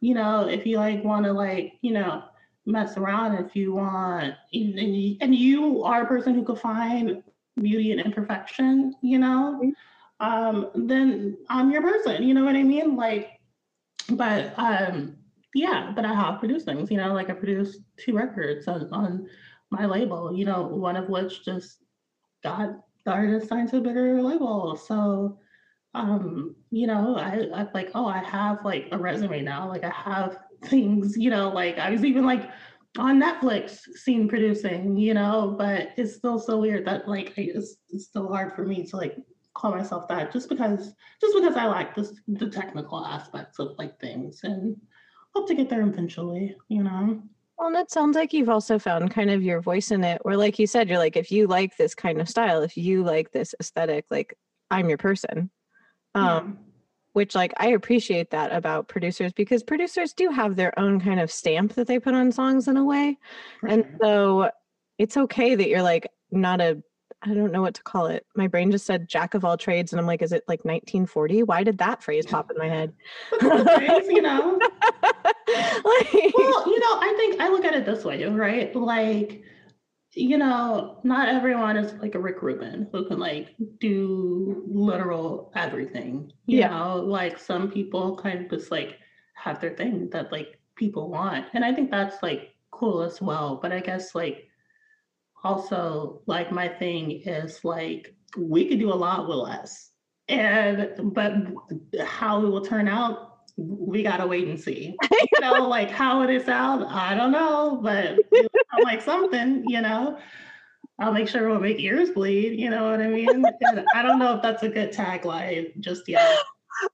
[0.00, 2.22] You know, if you like want to like you know
[2.66, 7.22] mess around if you want and you are a person who could find
[7.60, 9.72] beauty and imperfection you know
[10.20, 13.38] um then i'm your person you know what i mean like
[14.10, 15.16] but um
[15.54, 19.28] yeah, but I have produced things, you know, like I produced two records on, on
[19.70, 21.78] my label, you know, one of which just
[22.42, 24.76] got the artist signed to a bigger label.
[24.76, 25.38] So,
[25.94, 29.68] um, you know, I, I'm like, oh, I have like a resume now.
[29.68, 32.50] Like I have things, you know, like I was even like
[32.98, 38.04] on Netflix seen producing, you know, but it's still so weird that like it's, it's
[38.04, 39.16] still hard for me to like
[39.54, 44.00] call myself that just because just because I like this the technical aspects of like
[44.00, 44.76] things and
[45.34, 47.22] hope to get there eventually, you know.
[47.58, 50.36] Well, and it sounds like you've also found kind of your voice in it, where
[50.36, 53.30] like you said, you're like, if you like this kind of style, if you like
[53.30, 54.36] this aesthetic, like
[54.70, 55.50] I'm your person.
[56.14, 56.58] Um.
[57.14, 61.30] Which like I appreciate that about producers because producers do have their own kind of
[61.30, 63.18] stamp that they put on songs in a way.
[63.66, 63.96] And mm-hmm.
[64.02, 64.50] so
[64.98, 66.82] it's okay that you're like not a
[67.22, 68.26] I don't know what to call it.
[68.36, 71.44] My brain just said jack of all trades, and I'm like, is it like 1940?
[71.44, 72.92] Why did that phrase pop in my head?
[73.40, 74.58] phrase, you know.
[74.60, 78.76] like, well, you know, I think I look at it this way, right?
[78.76, 79.42] Like,
[80.16, 86.32] you know, not everyone is like a Rick Rubin who can like do literal everything.
[86.46, 86.68] You yeah.
[86.68, 88.98] know, like some people kind of just like
[89.34, 93.58] have their thing that like people want, and I think that's like cool as well.
[93.60, 94.48] But I guess like
[95.42, 99.90] also like my thing is like we could do a lot with less
[100.28, 101.34] and but
[102.04, 104.96] how it will turn out we gotta wait and see.
[105.32, 109.80] You know like how it is out i don't know but I'm like something you
[109.80, 110.18] know?
[111.00, 113.44] I'll make sure we'll make ears bleed you know what i mean?
[113.62, 116.38] And i don't know if that's a good tagline just yet.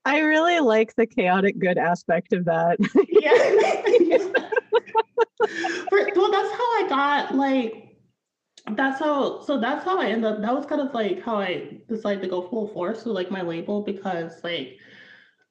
[0.05, 2.79] I really like the chaotic good aspect of that.
[3.09, 4.45] Yeah.
[6.15, 7.91] Well that's how i got like
[8.77, 11.79] that's how so that's how I ended up that was kind of like how I
[11.89, 14.79] decided to go full force with like my label because like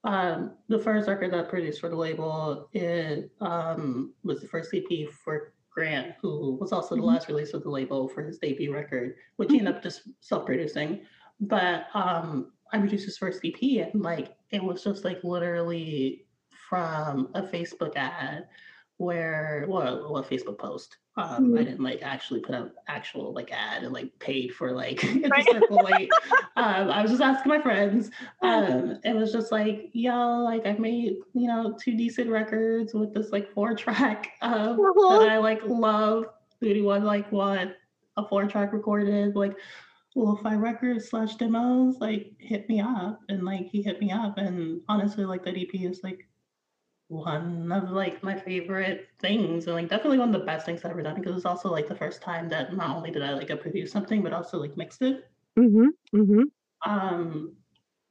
[0.06, 5.10] um the first record that produced for the label it um was the first EP
[5.24, 7.10] for Grant, who was also the mm-hmm.
[7.10, 11.02] last release of the label for his debut record, which he ended up just self-producing.
[11.40, 16.26] But um I produced his first EP and like it was just like literally
[16.70, 18.48] from a Facebook ad
[19.00, 21.58] where well, a Facebook post um, mm-hmm.
[21.58, 25.72] I didn't like actually put out actual like ad and like paid for like right.
[25.72, 26.10] like,
[26.56, 28.10] um, I was just asking my friends.
[28.42, 33.14] Um, it was just like, y'all like I've made you know two decent records with
[33.14, 35.20] this like four track um, uh-huh.
[35.20, 36.26] that I like love.
[36.62, 37.78] Duty one like what
[38.18, 39.56] a four track recorded like
[40.16, 44.82] lo-fi records slash demos like hit me up and like he hit me up and
[44.90, 46.28] honestly like that EP is like
[47.10, 50.92] one of like my favorite things and like definitely one of the best things I've
[50.92, 53.48] ever done because it's also like the first time that not only did I like
[53.62, 55.28] produce something but also like mixed it.
[55.58, 55.88] Mm-hmm.
[56.16, 56.90] Mm-hmm.
[56.90, 57.56] Um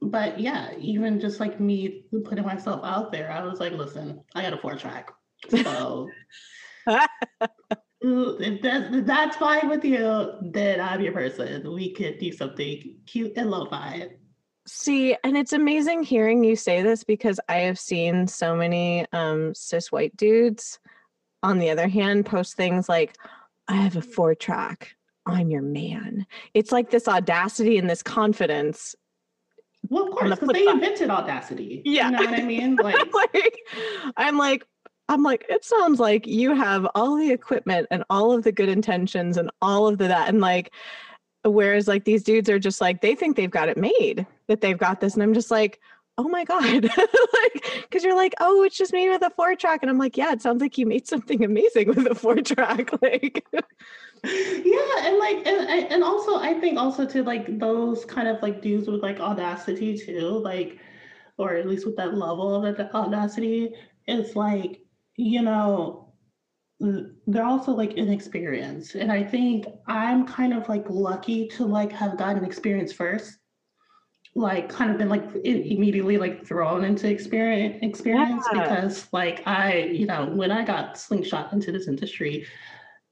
[0.02, 4.42] but yeah, even just like me putting myself out there, I was like, listen, I
[4.42, 5.10] got a four track.
[5.62, 6.10] So
[8.00, 11.72] if, that's, if that's fine with you, then I'm your person.
[11.72, 14.08] We could do something cute and lo-fi.
[14.68, 19.54] See, and it's amazing hearing you say this because I have seen so many um,
[19.54, 20.78] cis white dudes,
[21.42, 23.16] on the other hand, post things like,
[23.66, 26.26] I have a four track, I'm your man.
[26.52, 28.94] It's like this audacity and this confidence.
[29.88, 31.80] Well, of course, because the they invented audacity.
[31.86, 32.10] Yeah.
[32.10, 32.76] You know what I mean?
[32.82, 33.58] Like, like,
[34.18, 34.66] I'm like,
[35.08, 38.68] I'm like, it sounds like you have all the equipment and all of the good
[38.68, 40.28] intentions and all of the that.
[40.28, 40.72] And like,
[41.44, 44.78] whereas like these dudes are just like, they think they've got it made that they've
[44.78, 45.80] got this and i'm just like
[46.18, 46.90] oh my god.
[46.98, 50.16] Like because you're like oh it's just made with a four track and i'm like
[50.16, 53.46] yeah it sounds like you made something amazing with a four track like.
[54.24, 58.60] Yeah and like and, and also i think also to like those kind of like
[58.60, 60.78] dudes with like audacity too like
[61.36, 63.74] or at least with that level of audacity
[64.06, 64.80] it's like
[65.16, 66.07] you know
[66.80, 72.16] they're also like inexperienced and i think i'm kind of like lucky to like have
[72.16, 73.38] gotten experience first
[74.38, 78.62] like kind of been like immediately like thrown into experience experience yeah.
[78.62, 82.46] because like I, you know, when I got slingshot into this industry,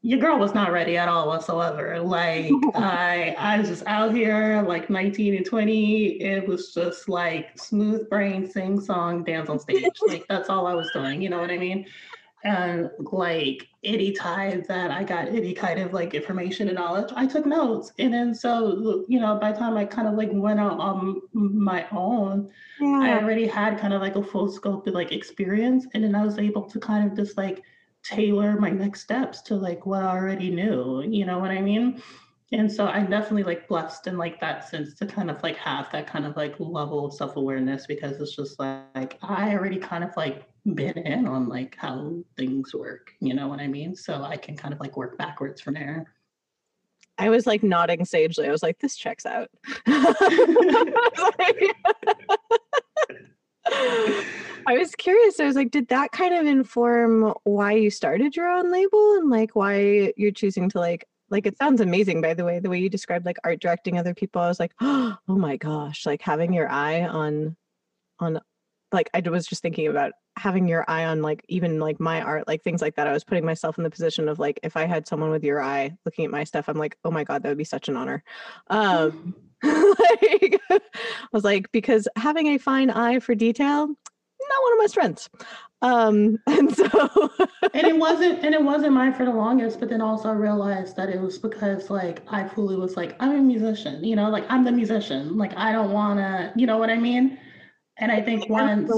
[0.03, 2.01] your girl was not ready at all whatsoever.
[2.01, 6.23] Like I I was just out here like 19 and 20.
[6.23, 9.85] It was just like smooth brain, sing song, dance on stage.
[10.07, 11.21] like that's all I was doing.
[11.21, 11.87] You know what I mean?
[12.47, 17.27] And like any time that I got any kind of like information and knowledge, I
[17.27, 17.93] took notes.
[17.99, 21.23] And then so you know, by the time I kind of like went out on
[21.33, 23.01] my own, yeah.
[23.03, 26.25] I already had kind of like a full scope of like experience, and then I
[26.25, 27.63] was able to kind of just like
[28.03, 31.03] tailor my next steps to like what I already knew.
[31.03, 32.01] You know what I mean?
[32.53, 35.91] And so I'm definitely like blessed in like that sense to kind of like have
[35.91, 40.05] that kind of like level of self awareness because it's just like I already kind
[40.05, 43.13] of like been in on like how things work.
[43.21, 43.97] You know what I mean?
[43.97, 46.13] So I can kind of like work backwards from there.
[47.19, 48.47] I was like nodding sagely.
[48.47, 49.49] I was like, this checks out.
[54.69, 55.41] I was curious.
[55.41, 59.31] I was like, did that kind of inform why you started your own label and
[59.31, 62.79] like why you're choosing to like like it sounds amazing by the way the way
[62.79, 66.53] you described like art directing other people i was like oh my gosh like having
[66.53, 67.57] your eye on
[68.19, 68.41] on
[68.93, 72.47] like i was just thinking about having your eye on like even like my art
[72.47, 74.85] like things like that i was putting myself in the position of like if i
[74.85, 77.49] had someone with your eye looking at my stuff i'm like oh my god that
[77.49, 78.23] would be such an honor.
[78.69, 80.81] Um like i
[81.33, 83.89] was like because having a fine eye for detail
[84.49, 85.29] not one of my strengths
[85.83, 87.31] um and so
[87.75, 90.97] and it wasn't and it wasn't mine for the longest but then also I realized
[90.97, 94.45] that it was because like i fully was like i'm a musician you know like
[94.49, 97.39] i'm the musician like i don't want to you know what i mean?
[97.99, 98.91] And i think once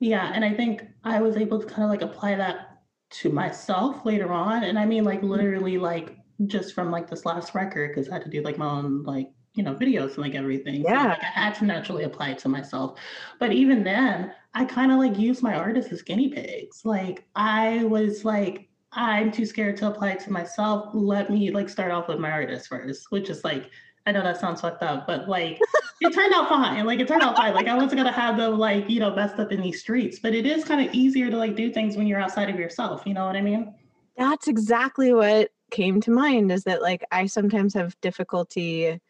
[0.00, 4.04] yeah and i think i was able to kind of like apply that to myself
[4.04, 6.16] later on and i mean like literally like
[6.46, 9.28] just from like this last record because i had to do like my own like
[9.54, 12.38] you know videos and like everything yeah so, like, i had to naturally apply it
[12.38, 12.98] to myself
[13.38, 17.84] but even then i kind of like used my artists as guinea pigs like i
[17.84, 22.08] was like i'm too scared to apply it to myself let me like start off
[22.08, 23.70] with my artist first which is like
[24.06, 25.58] I know that sounds fucked up, but like
[26.00, 26.84] it turned out fine.
[26.84, 27.54] Like it turned out fine.
[27.54, 30.18] Like I wasn't gonna have them like, you know, messed up in these streets.
[30.18, 33.02] But it is kind of easier to like do things when you're outside of yourself.
[33.06, 33.74] You know what I mean?
[34.16, 39.00] That's exactly what came to mind is that like I sometimes have difficulty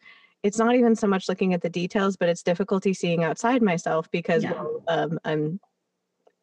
[0.45, 4.07] it's not even so much looking at the details, but it's difficulty seeing outside myself
[4.11, 4.51] because yeah.
[4.51, 5.59] well, um, I'm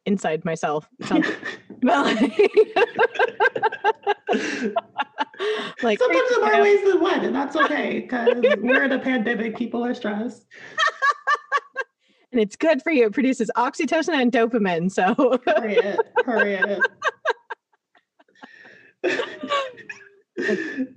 [0.06, 0.88] inside myself.
[1.08, 1.22] like
[6.00, 9.56] sometimes there are ways than one, and that's okay because we're in a pandemic.
[9.56, 10.46] People are stressed.
[12.32, 13.06] and it's good for you.
[13.06, 14.90] It produces oxytocin and dopamine.
[14.90, 15.14] So
[15.46, 16.80] hurry it, hurry it.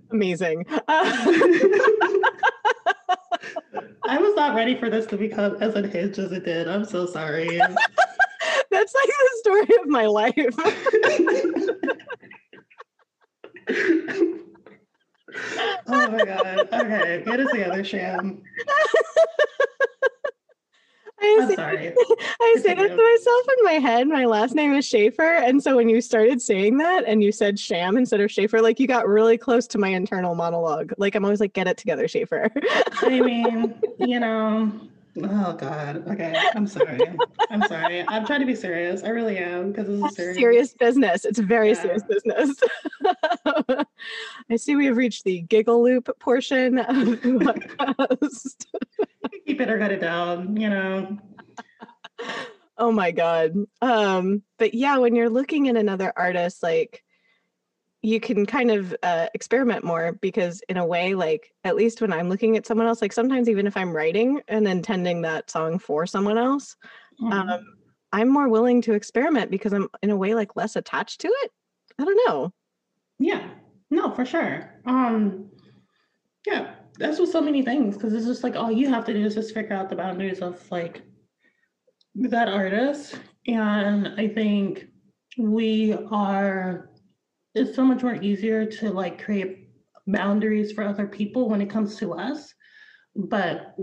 [0.10, 0.66] amazing.
[4.08, 6.68] I was not ready for this to become as unhinged as it did.
[6.68, 7.58] I'm so sorry.
[8.72, 10.34] That's like the story of my life
[15.88, 16.70] oh my god.
[16.72, 18.44] Okay, get it together, Sham.
[21.26, 21.94] I I'm say, sorry.
[22.42, 24.08] I say that to myself in my head.
[24.08, 25.36] My last name is Schaefer.
[25.36, 28.80] And so when you started saying that and you said Sham instead of Schaefer, like
[28.80, 30.94] you got really close to my internal monologue.
[30.98, 32.52] Like I'm always like, get it together, Schaefer.
[33.02, 34.72] I mean, you know,
[35.24, 36.08] Oh God.
[36.10, 36.36] Okay.
[36.54, 37.00] I'm sorry.
[37.50, 38.04] I'm sorry.
[38.08, 39.04] I'm trying to be serious.
[39.04, 40.38] I really am because this is serious.
[40.38, 41.26] serious business.
[41.26, 41.82] It's very yeah.
[41.82, 42.60] serious business.
[44.50, 47.18] I see we have reached the giggle loop portion of the
[47.80, 48.66] podcast.
[49.46, 51.18] Keep it or cut it down, you know.
[52.78, 53.54] Oh my God.
[53.82, 57.05] Um, but yeah, when you're looking at another artist, like
[58.06, 62.14] you can kind of uh, experiment more because in a way like at least when
[62.14, 65.80] i'm looking at someone else like sometimes even if i'm writing and intending that song
[65.80, 66.76] for someone else
[67.20, 67.32] mm-hmm.
[67.32, 67.66] um,
[68.14, 71.52] i'm more willing to experiment because i'm in a way like less attached to it.
[71.98, 72.52] I don't know.
[73.20, 73.48] Yeah.
[73.90, 74.82] No for sure.
[74.86, 75.50] Um
[76.46, 79.26] yeah that's with so many things because it's just like all you have to do
[79.26, 81.02] is just figure out the boundaries of like
[82.16, 83.20] that artist.
[83.48, 84.88] And i think
[85.38, 86.90] we are
[87.56, 89.70] it's so much more easier to like create
[90.08, 92.54] boundaries for other people when it comes to us
[93.16, 93.76] but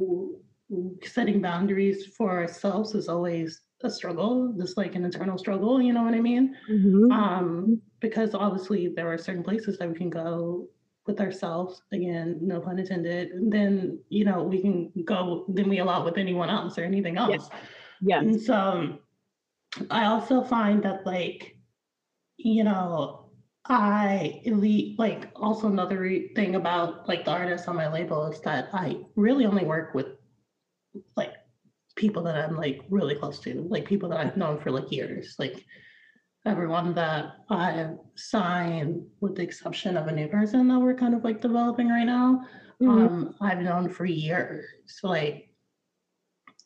[1.02, 6.02] setting boundaries for ourselves is always a struggle just like an internal struggle you know
[6.02, 7.10] what i mean mm-hmm.
[7.10, 10.68] um because obviously there are certain places that we can go
[11.06, 16.04] with ourselves again no pun intended then you know we can go then we allow
[16.04, 17.48] with anyone else or anything else
[18.00, 18.20] yeah, yeah.
[18.20, 18.96] and so
[19.90, 21.56] i also find that like
[22.36, 23.21] you know
[23.66, 28.68] I elite like also another thing about like the artists on my label is that
[28.72, 30.06] I really only work with
[31.16, 31.34] like
[31.94, 35.36] people that I'm like really close to, like people that I've known for like years.
[35.38, 35.64] Like
[36.44, 41.22] everyone that I've signed, with the exception of a new person that we're kind of
[41.22, 42.44] like developing right now,
[42.82, 42.90] mm-hmm.
[42.90, 44.66] um, I've known for years.
[45.02, 45.50] Like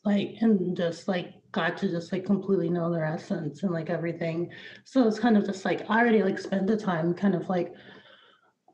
[0.03, 4.51] like and just like got to just like completely know their essence and like everything.
[4.83, 7.73] So it's kind of just like I already like spend the time kind of like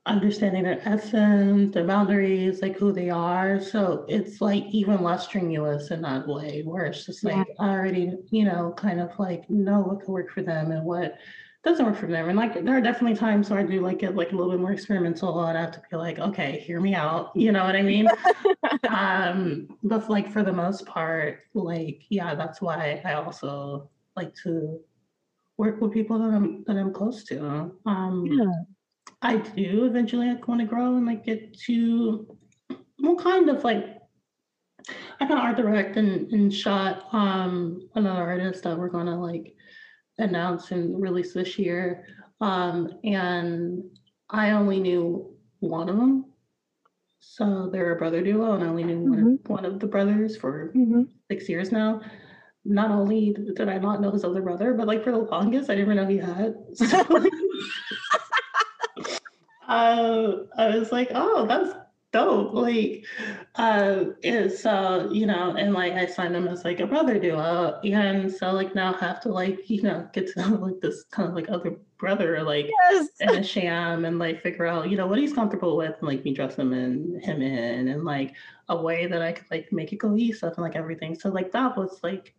[0.05, 3.61] understanding their essence, their boundaries, like who they are.
[3.61, 7.65] So it's like even less strenuous in that way, where it's just like yeah.
[7.65, 11.17] I already, you know, kind of like know what could work for them and what
[11.63, 12.27] doesn't work for them.
[12.27, 14.59] And like there are definitely times where I do like get like a little bit
[14.59, 17.31] more experimental and I have to be like, okay, hear me out.
[17.35, 18.07] You know what I mean?
[18.89, 24.79] um, but like for the most part, like, yeah, that's why I also like to
[25.57, 27.71] work with people that I'm that I'm close to.
[27.85, 28.51] Um, yeah.
[29.21, 32.27] I do eventually like, want to grow and like get to
[32.99, 33.99] well, kind of like
[35.21, 39.55] I kind of art direct and, and shot um another artist that we're gonna like
[40.17, 42.05] announce and released this year.
[42.41, 43.83] Um, and
[44.29, 46.25] I only knew one of them.
[47.19, 49.09] So they're a brother duo, and I only knew mm-hmm.
[49.09, 49.53] one, of, mm-hmm.
[49.53, 51.03] one of the brothers for mm-hmm.
[51.31, 52.01] six years now.
[52.65, 55.75] Not only did I not know his other brother, but like for the longest, I
[55.75, 56.55] didn't even know he had.
[59.67, 61.71] uh, I was like, oh, that's
[62.13, 62.53] dope.
[62.53, 63.05] Like,
[63.55, 67.79] uh, it's uh, you know, and like I signed him as like a brother duo,
[67.83, 71.03] and so like now I have to like you know get to know like this
[71.11, 73.07] kind of like other brother like yes.
[73.21, 76.23] in a sham and like figure out you know what he's comfortable with and like
[76.25, 78.33] me dress him in him in and like
[78.69, 81.15] a way that I could like make it cohesive stuff and like everything.
[81.15, 82.33] So like that was like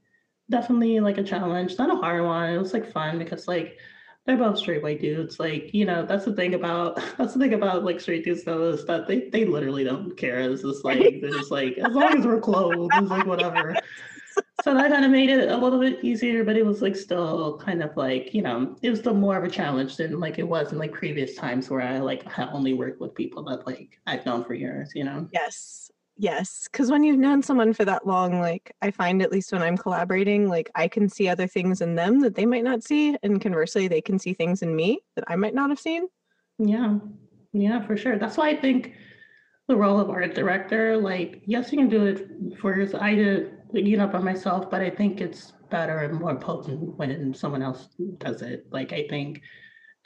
[0.50, 2.50] definitely like a challenge, not a hard one.
[2.50, 3.78] It was like fun because like
[4.26, 5.38] they're both straight white dudes.
[5.38, 8.70] Like, you know, that's the thing about that's the thing about like straight dudes though
[8.70, 10.40] is that they they literally don't care.
[10.40, 13.76] It's just like they're just like as long as we're clothed, it's like whatever.
[14.64, 17.58] So that kind of made it a little bit easier, but it was like still
[17.58, 20.48] kind of like, you know, it was still more of a challenge than like it
[20.48, 24.00] was in like previous times where I like had only worked with people that like
[24.06, 25.28] I've known for years, you know?
[25.32, 25.83] Yes.
[26.16, 29.62] Yes, because when you've known someone for that long, like I find at least when
[29.62, 33.16] I'm collaborating, like I can see other things in them that they might not see,
[33.22, 36.06] and conversely, they can see things in me that I might not have seen.
[36.58, 36.98] Yeah,
[37.52, 38.16] yeah, for sure.
[38.16, 38.94] That's why I think
[39.66, 43.02] the role of art director, like, yes, you can do it for yourself.
[43.02, 47.34] I did, you know, by myself, but I think it's better and more potent when
[47.34, 47.88] someone else
[48.18, 48.66] does it.
[48.70, 49.42] Like, I think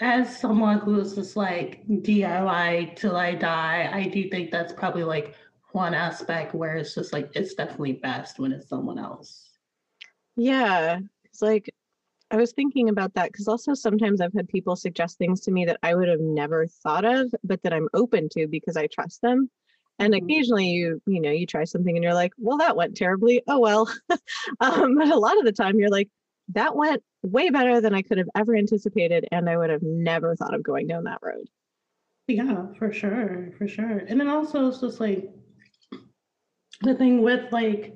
[0.01, 5.35] as someone who's just like DIY till I die, I do think that's probably like
[5.73, 9.51] one aspect where it's just like it's definitely best when it's someone else.
[10.37, 11.01] Yeah.
[11.25, 11.71] It's like
[12.31, 15.65] I was thinking about that because also sometimes I've had people suggest things to me
[15.65, 19.23] that I would have never thought of, but that I'm open to because I trust
[19.23, 19.51] them.
[19.99, 20.25] And mm-hmm.
[20.25, 23.43] occasionally you, you know, you try something and you're like, well, that went terribly.
[23.47, 23.91] Oh, well.
[24.61, 26.09] um, but a lot of the time you're like,
[26.55, 29.27] that went way better than I could have ever anticipated.
[29.33, 31.49] And I would have never thought of going down that road.
[32.27, 33.53] Yeah, for sure.
[33.57, 33.99] For sure.
[34.07, 35.31] And then also it's just like,
[36.83, 37.95] the thing with like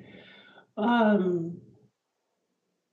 [0.77, 1.57] um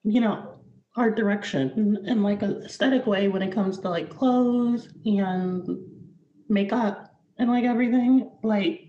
[0.05, 0.55] you know
[0.97, 5.67] art direction in like a aesthetic way when it comes to like clothes and
[6.49, 8.89] makeup and like everything like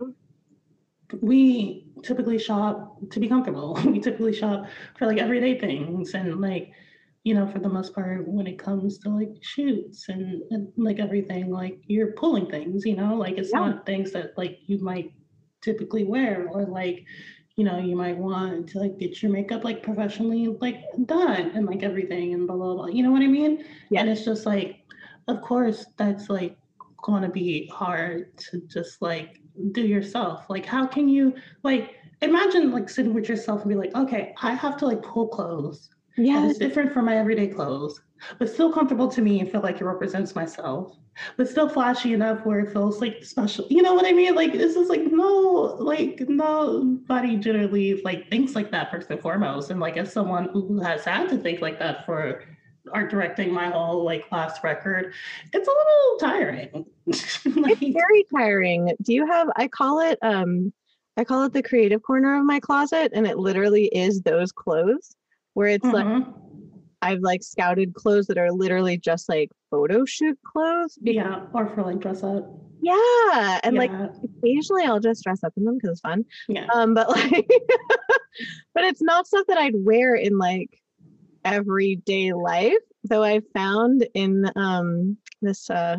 [1.22, 4.66] we typically shop to be comfortable we typically shop
[4.98, 6.72] for like everyday things and like
[7.24, 11.00] you know for the most part when it comes to like shoots and, and like
[11.00, 13.60] everything like you're pulling things you know like it's yeah.
[13.60, 15.14] not things that like you might
[15.62, 17.06] typically wear or like
[17.56, 21.66] you know you might want to like get your makeup like professionally like done and
[21.66, 23.64] like everything and blah blah blah you know what i mean?
[23.90, 24.02] Yeah.
[24.02, 24.80] And it's just like
[25.28, 26.58] of course that's like
[27.04, 29.40] going to be hard to just like
[29.72, 30.50] do yourself.
[30.50, 31.34] Like how can you
[31.64, 35.28] like imagine like sitting with yourself and be like okay i have to like pull
[35.28, 38.02] clothes yeah it's different from my everyday clothes
[38.38, 40.98] but still comfortable to me and feel like it represents myself
[41.38, 43.66] but still flashy enough where it feels like special.
[43.70, 44.36] You know what I mean?
[44.36, 49.72] Like this is like no, like nobody generally like thinks like that first and foremost.
[49.72, 52.44] And like as someone who has had to think like that for
[52.94, 55.14] art directing my whole like last record,
[55.54, 56.86] it's a little tiring.
[57.62, 58.96] like, it's very tiring.
[59.02, 59.50] Do you have?
[59.56, 60.74] I call it um,
[61.18, 65.16] I call it the creative corner of my closet, and it literally is those clothes
[65.54, 66.20] where it's mm-hmm.
[66.20, 66.26] like
[67.02, 70.98] I've like scouted clothes that are literally just like photo shoot clothes.
[71.02, 72.46] Yeah, or for like dress up.
[72.82, 73.80] Yeah, and yeah.
[73.80, 73.92] like
[74.24, 76.26] occasionally I'll just dress up in them because it's fun.
[76.48, 76.68] Yeah.
[76.74, 77.50] Um, but like,
[78.74, 80.82] but it's not stuff that I'd wear in like
[81.44, 82.74] everyday life.
[83.04, 85.98] Though I found in um this uh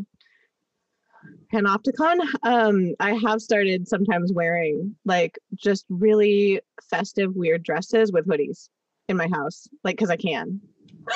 [1.53, 8.69] panopticon um i have started sometimes wearing like just really festive weird dresses with hoodies
[9.09, 10.61] in my house like because i can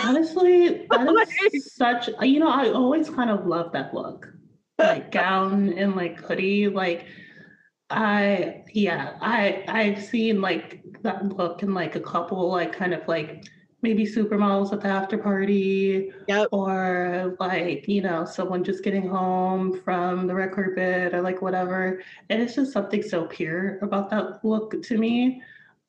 [0.03, 4.33] Honestly, that is such you know, I always kind of love that look.
[4.79, 6.69] Like gown and like hoodie.
[6.69, 7.07] Like
[7.91, 13.07] I yeah, I I've seen like that look in like a couple like kind of
[13.09, 13.45] like
[13.83, 16.49] maybe supermodels at the after party yep.
[16.51, 22.03] or like you know someone just getting home from the red carpet or like whatever
[22.29, 25.41] and it's just something so pure about that look to me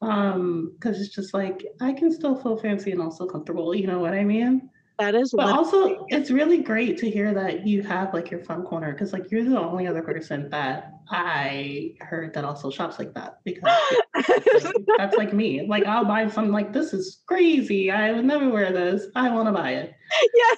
[0.01, 3.99] um because it's just like i can still feel fancy and also comfortable you know
[3.99, 4.69] what i mean
[4.99, 8.63] That is but also it's really great to hear that you have like your fun
[8.63, 13.13] corner because like you're the only other person that I heard that also shops like
[13.13, 13.71] that because
[14.13, 15.65] that's, like, that's like me.
[15.65, 17.91] Like I'll buy something like this is crazy.
[17.91, 19.07] I would never wear this.
[19.15, 19.93] I want to buy it.
[20.35, 20.57] Yes.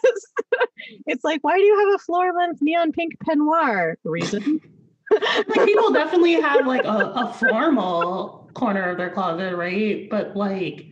[1.05, 3.95] it's like, why do you have a floor length neon pink peignoir?
[4.03, 4.59] Reason.
[5.11, 10.09] like people definitely have like a, a formal corner of their closet, right?
[10.09, 10.87] But like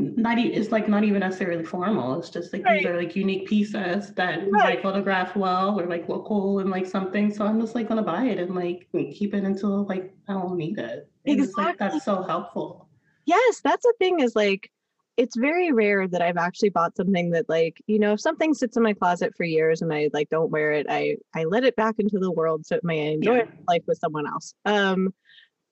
[0.00, 2.18] not even it's like not even necessarily formal.
[2.18, 2.78] It's just like right.
[2.78, 4.50] these are like unique pieces that right.
[4.50, 7.32] might photograph well or like look cool and like something.
[7.32, 10.56] So I'm just like gonna buy it and like keep it until like I don't
[10.56, 11.10] need it.
[11.26, 11.64] And exactly.
[11.64, 12.88] Like, that's so helpful.
[13.26, 14.70] Yes, that's the thing is like
[15.16, 18.78] it's very rare that I've actually bought something that like, you know, if something sits
[18.78, 21.76] in my closet for years and I like don't wear it, I I let it
[21.76, 23.44] back into the world so it may enjoy yeah.
[23.68, 24.54] life with someone else.
[24.64, 25.12] Um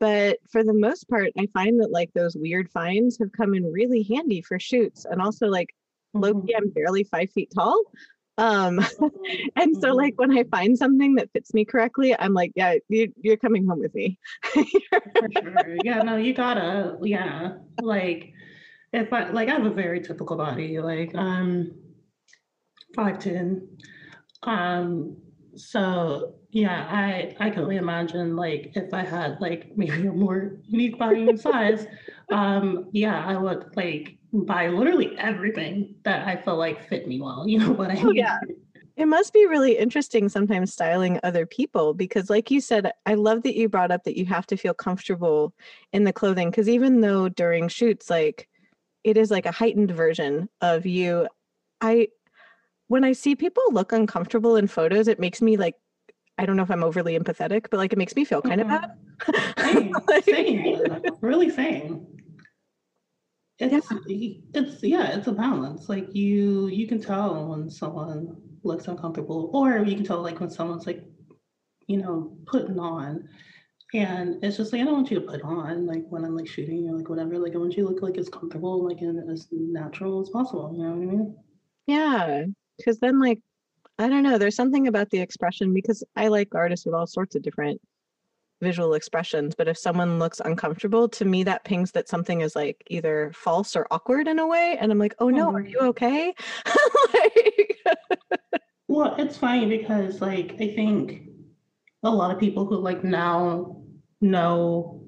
[0.01, 3.65] but for the most part i find that like those weird finds have come in
[3.73, 5.69] really handy for shoots and also like
[6.15, 6.25] mm-hmm.
[6.25, 7.83] low-key i'm barely five feet tall
[8.39, 8.81] um
[9.57, 13.13] and so like when i find something that fits me correctly i'm like yeah you,
[13.21, 14.19] you're coming home with me.
[14.53, 15.77] For sure.
[15.85, 18.33] Yeah no you gotta yeah like
[18.93, 21.75] if i like i have a very typical body like i'm
[22.97, 23.67] 5'10
[24.45, 25.17] um
[25.57, 30.53] so yeah, I I can only imagine like if I had like maybe a more
[30.67, 31.87] unique body and size,
[32.31, 37.45] um, yeah, I would like buy literally everything that I feel like fit me well.
[37.49, 38.07] You know what I oh, mean?
[38.07, 38.39] Oh, yeah.
[38.97, 43.45] It must be really interesting sometimes styling other people because, like you said, I love
[43.45, 45.55] that you brought up that you have to feel comfortable
[45.93, 46.51] in the clothing.
[46.51, 48.49] Because even though during shoots, like
[49.05, 51.29] it is like a heightened version of you,
[51.81, 52.09] I
[52.89, 55.77] when I see people look uncomfortable in photos, it makes me like
[56.39, 58.73] I don't know if I'm overly empathetic, but like it makes me feel kind mm-hmm.
[58.73, 58.83] of
[59.33, 59.55] bad.
[59.59, 62.07] Same, same, really same.
[63.59, 64.39] It's yeah.
[64.55, 65.89] it's yeah, it's a balance.
[65.89, 70.51] Like you you can tell when someone looks uncomfortable, or you can tell like when
[70.51, 71.03] someone's like,
[71.89, 73.29] you know, putting on.
[73.95, 76.47] And it's just like I don't want you to put on like when I'm like
[76.47, 77.39] shooting or like whatever.
[77.39, 80.73] Like I want you to look like as comfortable, like and as natural as possible.
[80.77, 81.37] You know what I mean?
[81.89, 82.45] Yeah,
[82.77, 83.41] because then like
[83.99, 84.39] I don't know.
[84.39, 87.81] There's something about the expression because I like artists with all sorts of different
[88.61, 89.55] visual expressions.
[89.57, 93.77] But if someone looks uncomfortable, to me, that pings that something is like either false
[93.77, 94.77] or awkward in a way.
[94.81, 95.89] And I'm like, oh no, are you mm-hmm.
[95.89, 96.35] okay?
[97.15, 97.79] like...
[98.89, 101.29] well, it's funny because like I think
[102.03, 103.83] a lot of people who like now
[104.21, 105.05] know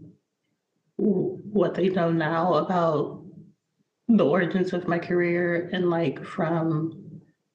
[0.96, 3.24] what they know now about
[4.08, 6.99] the origins of my career and like from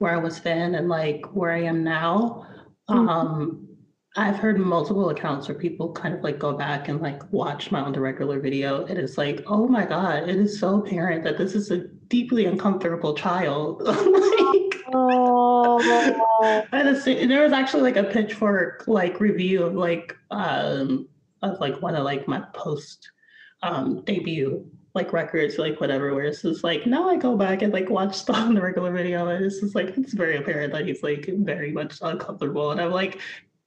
[0.05, 2.45] where I was then and like where I am now.
[2.87, 3.09] Mm-hmm.
[3.09, 3.67] Um,
[4.15, 7.79] I've heard multiple accounts where people kind of like go back and like watch my
[7.79, 8.85] on the regular video.
[8.85, 12.45] And it's like, oh my God, it is so apparent that this is a deeply
[12.45, 13.81] uncomfortable child.
[13.83, 16.67] like, oh.
[16.71, 21.09] and there was actually like a pitchfork like review of like um
[21.41, 23.09] of like one of like my post
[23.63, 27.73] um debut like records, like whatever, where it's just like now I go back and
[27.73, 30.87] like watch stuff on the regular video and it's just like it's very apparent that
[30.87, 32.71] he's like very much uncomfortable.
[32.71, 33.19] And I'm like,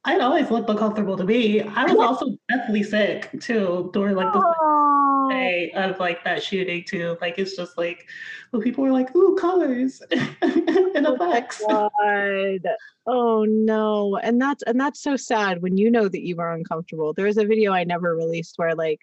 [0.04, 1.60] I'd always looked uncomfortable to me.
[1.60, 7.18] I was also deathly sick too during like the day of like that shooting too.
[7.20, 8.08] Like it's just like
[8.52, 11.62] well, people were like, ooh, colors and oh effects.
[11.68, 12.58] Oh,
[13.06, 14.16] oh no.
[14.16, 17.12] And that's and that's so sad when you know that you are uncomfortable.
[17.12, 19.00] There was a video I never released where like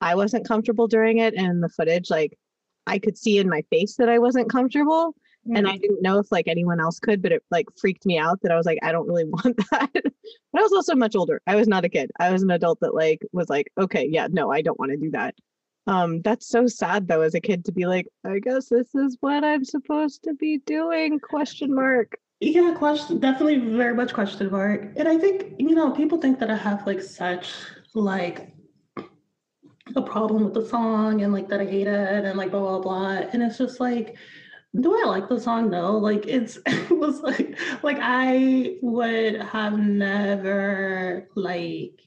[0.00, 1.34] I wasn't comfortable during it.
[1.34, 2.38] And in the footage, like
[2.86, 5.14] I could see in my face that I wasn't comfortable.
[5.46, 5.56] Mm-hmm.
[5.56, 5.80] And I mm.
[5.80, 8.56] didn't know if like anyone else could, but it like freaked me out that I
[8.56, 9.90] was like, I don't really want that.
[9.92, 10.12] but
[10.56, 11.40] I was also much older.
[11.46, 12.10] I was not a kid.
[12.18, 14.96] I was an adult that like was like, okay, yeah, no, I don't want to
[14.96, 15.34] do that.
[15.86, 19.16] Um, that's so sad though, as a kid to be like, I guess this is
[19.20, 21.18] what I'm supposed to be doing?
[21.18, 22.18] Question mark.
[22.40, 24.92] Yeah, question definitely very much question mark.
[24.96, 27.52] And I think, you know, people think that I have like such
[27.94, 28.52] like
[29.98, 32.80] a problem with the song and like that I hate it and like blah blah
[32.80, 33.28] blah.
[33.32, 34.16] And it's just like,
[34.80, 35.70] do I like the song?
[35.70, 35.98] No.
[35.98, 42.00] Like it's it was like like I would have never like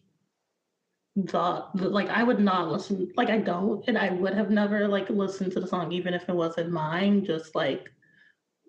[1.27, 5.09] thought like I would not listen like I don't and I would have never like
[5.09, 7.91] listened to the song even if it wasn't mine, just like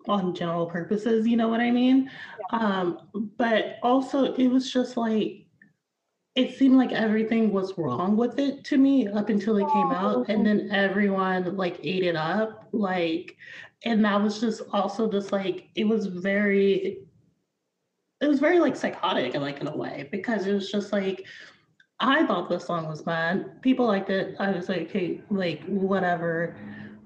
[0.07, 2.09] on general purposes, you know what I mean?
[2.51, 2.59] Yeah.
[2.59, 2.99] Um,
[3.37, 5.42] but also it was just like
[6.35, 10.27] it seemed like everything was wrong with it to me up until it came out
[10.29, 10.75] and then oh.
[10.75, 13.37] everyone like ate it up like
[13.85, 16.99] and that was just also just like it was very
[18.21, 21.25] it was very like psychotic and like in a way because it was just like
[21.99, 23.61] I thought the song was bad.
[23.61, 24.35] People liked it.
[24.39, 26.55] I was like, hey, like whatever.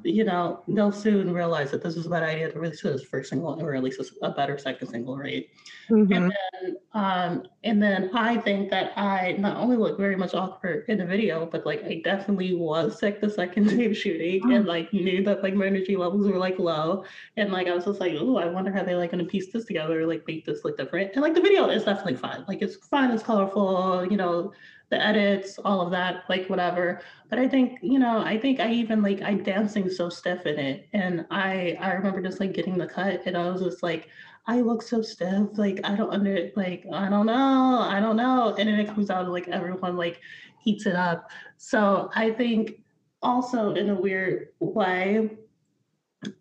[0.07, 3.29] You know, they'll soon realize that this is a bad idea to release this first
[3.29, 5.47] single or release a better second single, right?
[5.89, 6.11] Mm-hmm.
[6.11, 10.85] And then, um, and then I think that I not only look very much awkward
[10.87, 14.65] in the video, but like I definitely was sick the second day of shooting, and
[14.65, 17.03] like knew that like my energy levels were like low,
[17.37, 19.65] and like I was just like, oh, I wonder how they like gonna piece this
[19.65, 21.11] together, like make this look different.
[21.13, 24.53] And like the video is definitely fun, like it's fun, it's colorful, you know
[24.89, 27.01] the edits, all of that, like whatever.
[27.29, 30.57] But I think, you know, I think I even like I'm dancing so stiff in
[30.57, 30.87] it.
[30.93, 34.07] And I I remember just like getting the cut and I was just like,
[34.47, 35.49] I look so stiff.
[35.57, 37.79] Like I don't under like I don't know.
[37.81, 38.55] I don't know.
[38.57, 40.21] And then it comes out like everyone like
[40.65, 41.29] eats it up.
[41.57, 42.81] So I think
[43.21, 45.37] also in a weird way,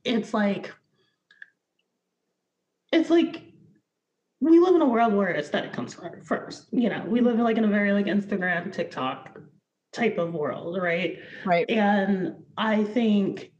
[0.04, 0.72] it's like
[2.92, 3.42] it's like
[4.40, 6.66] we live in a world where aesthetic comes first.
[6.70, 9.40] You know, we live in like in a very like Instagram, TikTok
[9.92, 11.18] type of world, right?
[11.44, 11.68] Right.
[11.70, 13.52] And I think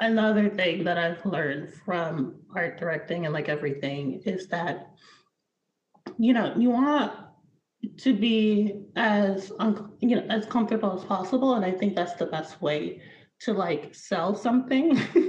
[0.00, 4.90] another thing that I've learned from art directing and like everything is that
[6.18, 7.12] you know you want
[7.98, 12.26] to be as un- you know as comfortable as possible, and I think that's the
[12.26, 13.00] best way
[13.40, 14.98] to like sell something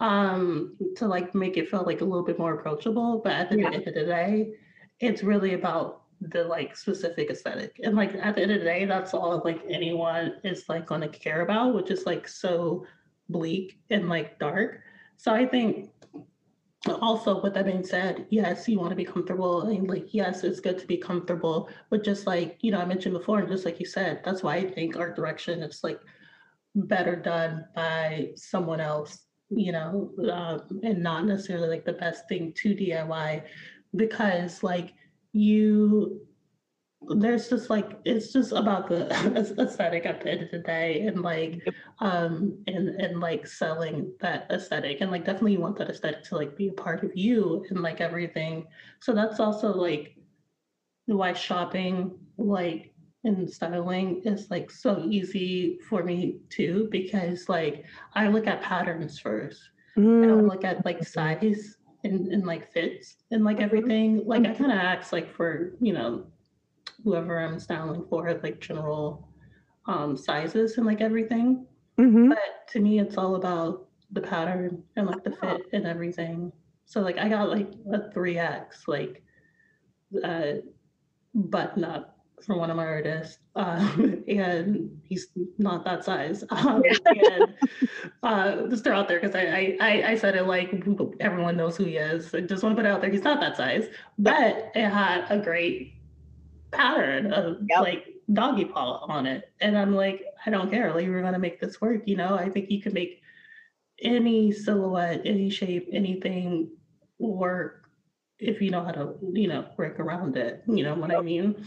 [0.00, 3.58] um to like make it feel like a little bit more approachable but at the
[3.58, 3.70] yeah.
[3.70, 4.52] end of the day
[5.00, 8.84] it's really about the like specific aesthetic and like at the end of the day
[8.84, 12.86] that's all like anyone is like to care about which is like so
[13.28, 14.80] bleak and like dark
[15.16, 15.90] so i think
[17.00, 20.60] also with that being said yes you want to be comfortable and like yes it's
[20.60, 23.80] good to be comfortable but just like you know i mentioned before and just like
[23.80, 26.00] you said that's why i think art direction it's like
[26.74, 32.52] better done by someone else, you know, um, and not necessarily like the best thing
[32.54, 33.42] to DIY
[33.94, 34.92] because like
[35.32, 36.20] you
[37.16, 39.08] there's just like it's just about the
[39.58, 41.66] aesthetic at the end of the day and like
[41.98, 46.36] um and and like selling that aesthetic and like definitely you want that aesthetic to
[46.36, 48.66] like be a part of you and like everything.
[49.00, 50.16] So that's also like
[51.06, 52.91] why shopping like
[53.24, 59.18] and styling is like so easy for me too because like I look at patterns
[59.18, 59.60] first.
[59.96, 60.24] Mm.
[60.24, 63.64] I don't look at like size and, and like fits and like mm-hmm.
[63.64, 64.22] everything.
[64.26, 66.26] Like I kind of ask like for you know
[67.04, 69.28] whoever I'm styling for like general
[69.86, 71.66] um sizes and like everything.
[71.98, 72.30] Mm-hmm.
[72.30, 76.52] But to me, it's all about the pattern and like the fit and everything.
[76.86, 79.22] So like I got like a three X like
[80.24, 80.54] uh
[81.34, 85.28] button up from one of my artists, um, and he's
[85.58, 86.44] not that size.
[86.52, 87.54] Um, and
[88.22, 90.84] uh, just throw out there because I, I I said it like
[91.20, 92.34] everyone knows who he is.
[92.34, 93.10] I just want to put it out there.
[93.10, 93.88] He's not that size,
[94.18, 95.94] but it had a great
[96.70, 97.80] pattern of yep.
[97.80, 100.94] like doggy paw on it, and I'm like, I don't care.
[100.94, 102.02] Like we're gonna make this work.
[102.06, 103.22] You know, I think you can make
[104.02, 106.70] any silhouette, any shape, anything
[107.18, 107.82] work
[108.38, 110.62] if you know how to, you know, work around it.
[110.66, 111.64] You know what I mean?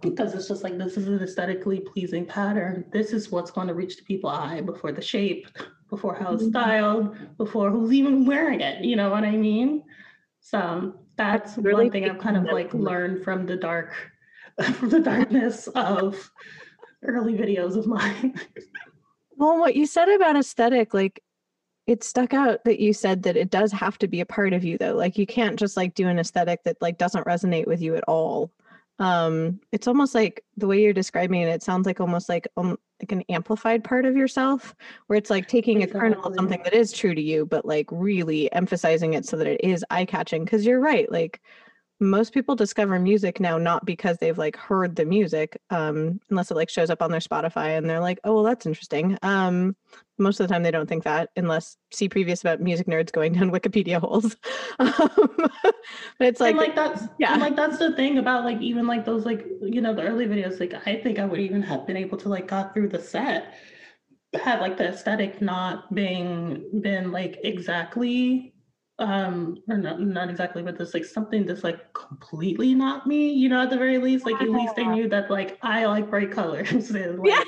[0.00, 2.84] Because it's just like this is an aesthetically pleasing pattern.
[2.92, 5.46] This is what's going to reach the people eye before the shape,
[5.88, 6.50] before how it's mm-hmm.
[6.50, 8.84] styled, before who's even wearing it.
[8.84, 9.84] You know what I mean?
[10.40, 13.94] So that's really one thing I've kind of like learned from the dark,
[14.74, 16.30] from the darkness of
[17.04, 18.34] early videos of mine.
[19.36, 21.22] well, what you said about aesthetic, like
[21.86, 24.64] it stuck out that you said that it does have to be a part of
[24.64, 24.94] you though.
[24.94, 28.04] Like you can't just like do an aesthetic that like doesn't resonate with you at
[28.04, 28.50] all
[29.00, 32.78] um it's almost like the way you're describing it it sounds like almost like um
[33.00, 34.74] like an amplified part of yourself
[35.06, 35.98] where it's like taking exactly.
[35.98, 39.36] a kernel of something that is true to you but like really emphasizing it so
[39.36, 41.40] that it is eye catching because you're right like
[42.00, 46.54] most people discover music now not because they've like heard the music um unless it
[46.54, 49.18] like shows up on their spotify and they're like oh well that's interesting.
[49.22, 49.76] Um
[50.18, 53.34] most of the time they don't think that unless see previous about music nerds going
[53.34, 54.36] down wikipedia holes.
[54.80, 55.74] Um, but
[56.20, 57.36] it's like and like that's yeah.
[57.36, 60.58] like that's the thing about like even like those like you know the early videos
[60.58, 63.54] like i think i would even have been able to like got through the set
[64.34, 68.54] had like the aesthetic not being been like exactly
[69.00, 73.48] um or not, not exactly but there's like something that's like completely not me you
[73.48, 76.30] know at the very least like at least they knew that like i like bright
[76.30, 77.42] colors and like yeah.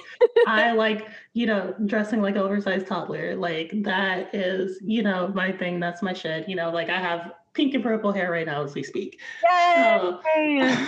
[0.46, 5.78] i like you know dressing like oversized toddler like that is you know my thing
[5.78, 8.74] that's my shit you know like i have pink and purple hair right now as
[8.74, 10.18] we speak Yay!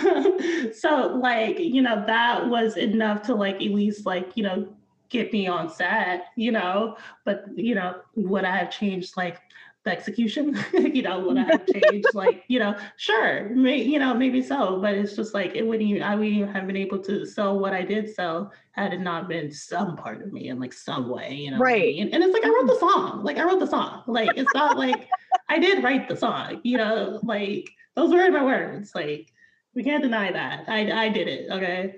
[0.01, 4.67] so, so like you know that was enough to like at least like you know
[5.09, 9.39] get me on set you know but you know would i have changed like
[9.85, 12.09] the execution, you know, would I have changed?
[12.13, 15.87] like, you know, sure, may, you know, maybe so, but it's just like it wouldn't
[15.87, 18.99] even, I wouldn't even have been able to sell what I did sell had it
[18.99, 21.59] not been some part of me in like some way, you know.
[21.59, 21.95] Right.
[21.95, 22.13] I mean?
[22.13, 22.99] And it's like I wrote the mm-hmm.
[22.99, 23.23] song.
[23.23, 24.03] Like I wrote the song.
[24.07, 25.07] Like it's not like
[25.47, 28.93] I did write the song, you know, like those were my words.
[28.95, 29.31] Like
[29.75, 30.65] we can't deny that.
[30.67, 31.49] I I did it.
[31.51, 31.95] Okay.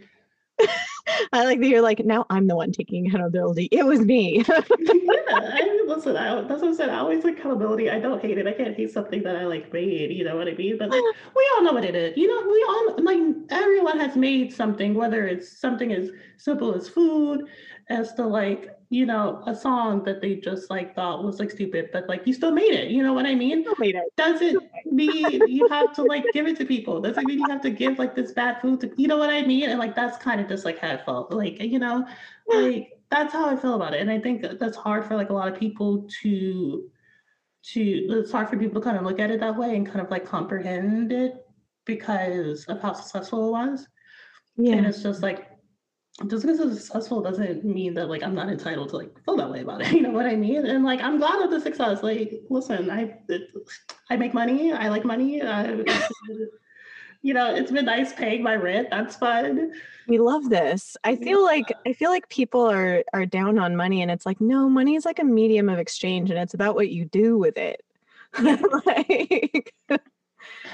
[1.34, 3.70] I like that you're like, now I'm the one taking accountability.
[3.72, 4.44] It was me.
[4.48, 4.54] yeah,
[5.30, 6.90] I listen, I, that's what I said.
[6.90, 7.90] I always like accountability.
[7.90, 8.48] I don't hate it.
[8.48, 10.78] I can't hate something that I like made, you know what I mean?
[10.78, 11.04] But like,
[11.36, 12.18] we all know what it is.
[12.18, 16.88] You know, we all like everyone has made something, whether it's something as simple as
[16.90, 17.46] food,
[17.90, 21.90] as to like you know, a song that they just like thought was like stupid,
[21.92, 22.90] but like you still made it.
[22.90, 23.64] You know what I mean?
[23.64, 24.06] Still made it.
[24.16, 27.02] Doesn't mean you have to like give it to people.
[27.02, 29.46] Doesn't mean you have to give like this bad food to you know what I
[29.46, 29.70] mean?
[29.70, 31.34] And like that's kind of just like how I felt.
[31.34, 32.08] Like, you know,
[32.48, 34.02] like that's how I feel about it.
[34.02, 36.90] And I think that's hard for like a lot of people to
[37.74, 40.00] to it's hard for people to kind of look at it that way and kind
[40.00, 41.46] of like comprehend it
[41.84, 43.88] because of how successful it was.
[44.56, 44.76] Yeah.
[44.76, 45.47] And it's just like
[46.26, 49.52] just because it's successful doesn't mean that like I'm not entitled to like feel that
[49.52, 49.92] way about it.
[49.98, 50.66] You know what I mean?
[50.66, 52.02] And like I'm glad of the success.
[52.02, 53.50] Like, listen, I it,
[54.10, 54.74] I make money.
[54.74, 55.42] I like money.
[55.42, 55.84] I, uh,
[57.22, 58.88] you know, it's been nice paying my rent.
[58.90, 59.74] That's fun.
[60.08, 60.98] We love this.
[61.04, 64.42] I feel like I feel like people are are down on money, and it's like
[64.42, 67.58] no, money is like a medium of exchange, and it's about what you do with
[67.58, 67.84] it.
[68.40, 70.00] like, and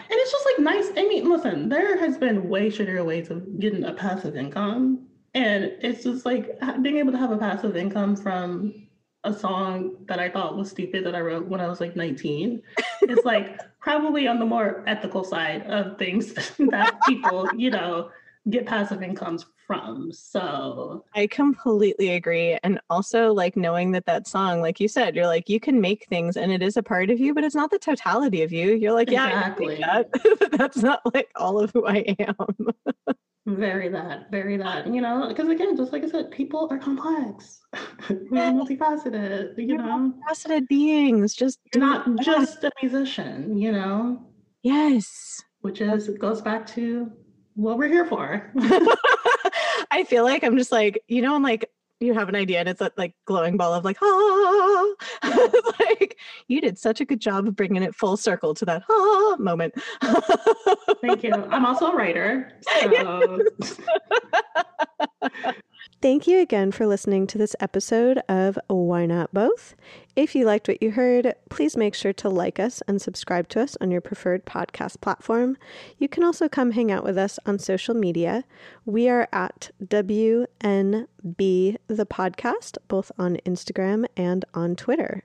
[0.09, 0.89] it's just like nice.
[0.95, 5.63] I mean, listen, there has been way shittier ways of getting a passive income and
[5.81, 8.87] it's just like being able to have a passive income from
[9.23, 12.61] a song that I thought was stupid that I wrote when I was like 19.
[13.03, 16.33] It's like probably on the more ethical side of things
[16.69, 18.09] that people, you know,
[18.49, 20.11] get passive incomes from.
[20.11, 22.57] So I completely agree.
[22.63, 26.05] And also, like, knowing that that song, like you said, you're like, you can make
[26.07, 28.75] things and it is a part of you, but it's not the totality of you.
[28.75, 29.77] You're like, yeah, exactly.
[29.77, 30.09] that.
[30.57, 33.15] that's not like all of who I am.
[33.45, 34.87] Very that, very that.
[34.87, 37.59] You know, because again, just like I said, people are complex.
[38.09, 40.13] We're multifaceted, you We're know.
[40.29, 44.25] Multifaceted beings, just You're not just a musician, you know.
[44.61, 45.41] Yes.
[45.59, 47.11] Which is it goes back to
[47.55, 48.51] what we're here for.
[49.91, 51.69] I feel like I'm just like, you know, I'm like
[52.03, 54.93] you have an idea and it's a like glowing ball of like ah.
[55.79, 59.35] Like you did such a good job of bringing it full circle to that ah
[59.39, 59.73] moment.
[61.01, 61.33] Thank you.
[61.33, 62.51] I'm also a writer
[62.81, 63.39] so.
[66.03, 69.73] Thank you again for listening to this episode of Why Not Both.
[70.17, 73.61] If you liked what you heard, please make sure to like us and subscribe to
[73.61, 75.55] us on your preferred podcast platform.
[75.97, 78.43] You can also come hang out with us on social media.
[78.83, 80.47] We are at WNB
[81.37, 85.23] the podcast, both on Instagram and on Twitter.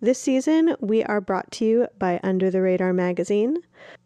[0.00, 3.58] This season, we are brought to you by Under the Radar magazine.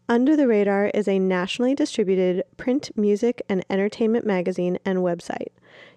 [0.07, 5.47] Under the Radar is a nationally distributed print, music, and entertainment magazine and website.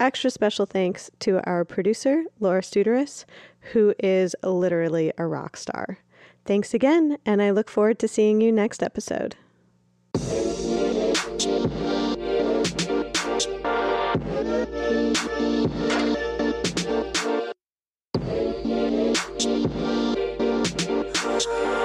[0.00, 3.24] Extra special thanks to our producer, Laura Studeris,
[3.72, 5.98] who is literally a rock star.
[6.46, 9.36] Thanks again, and I look forward to seeing you next episode.
[21.46, 21.83] You.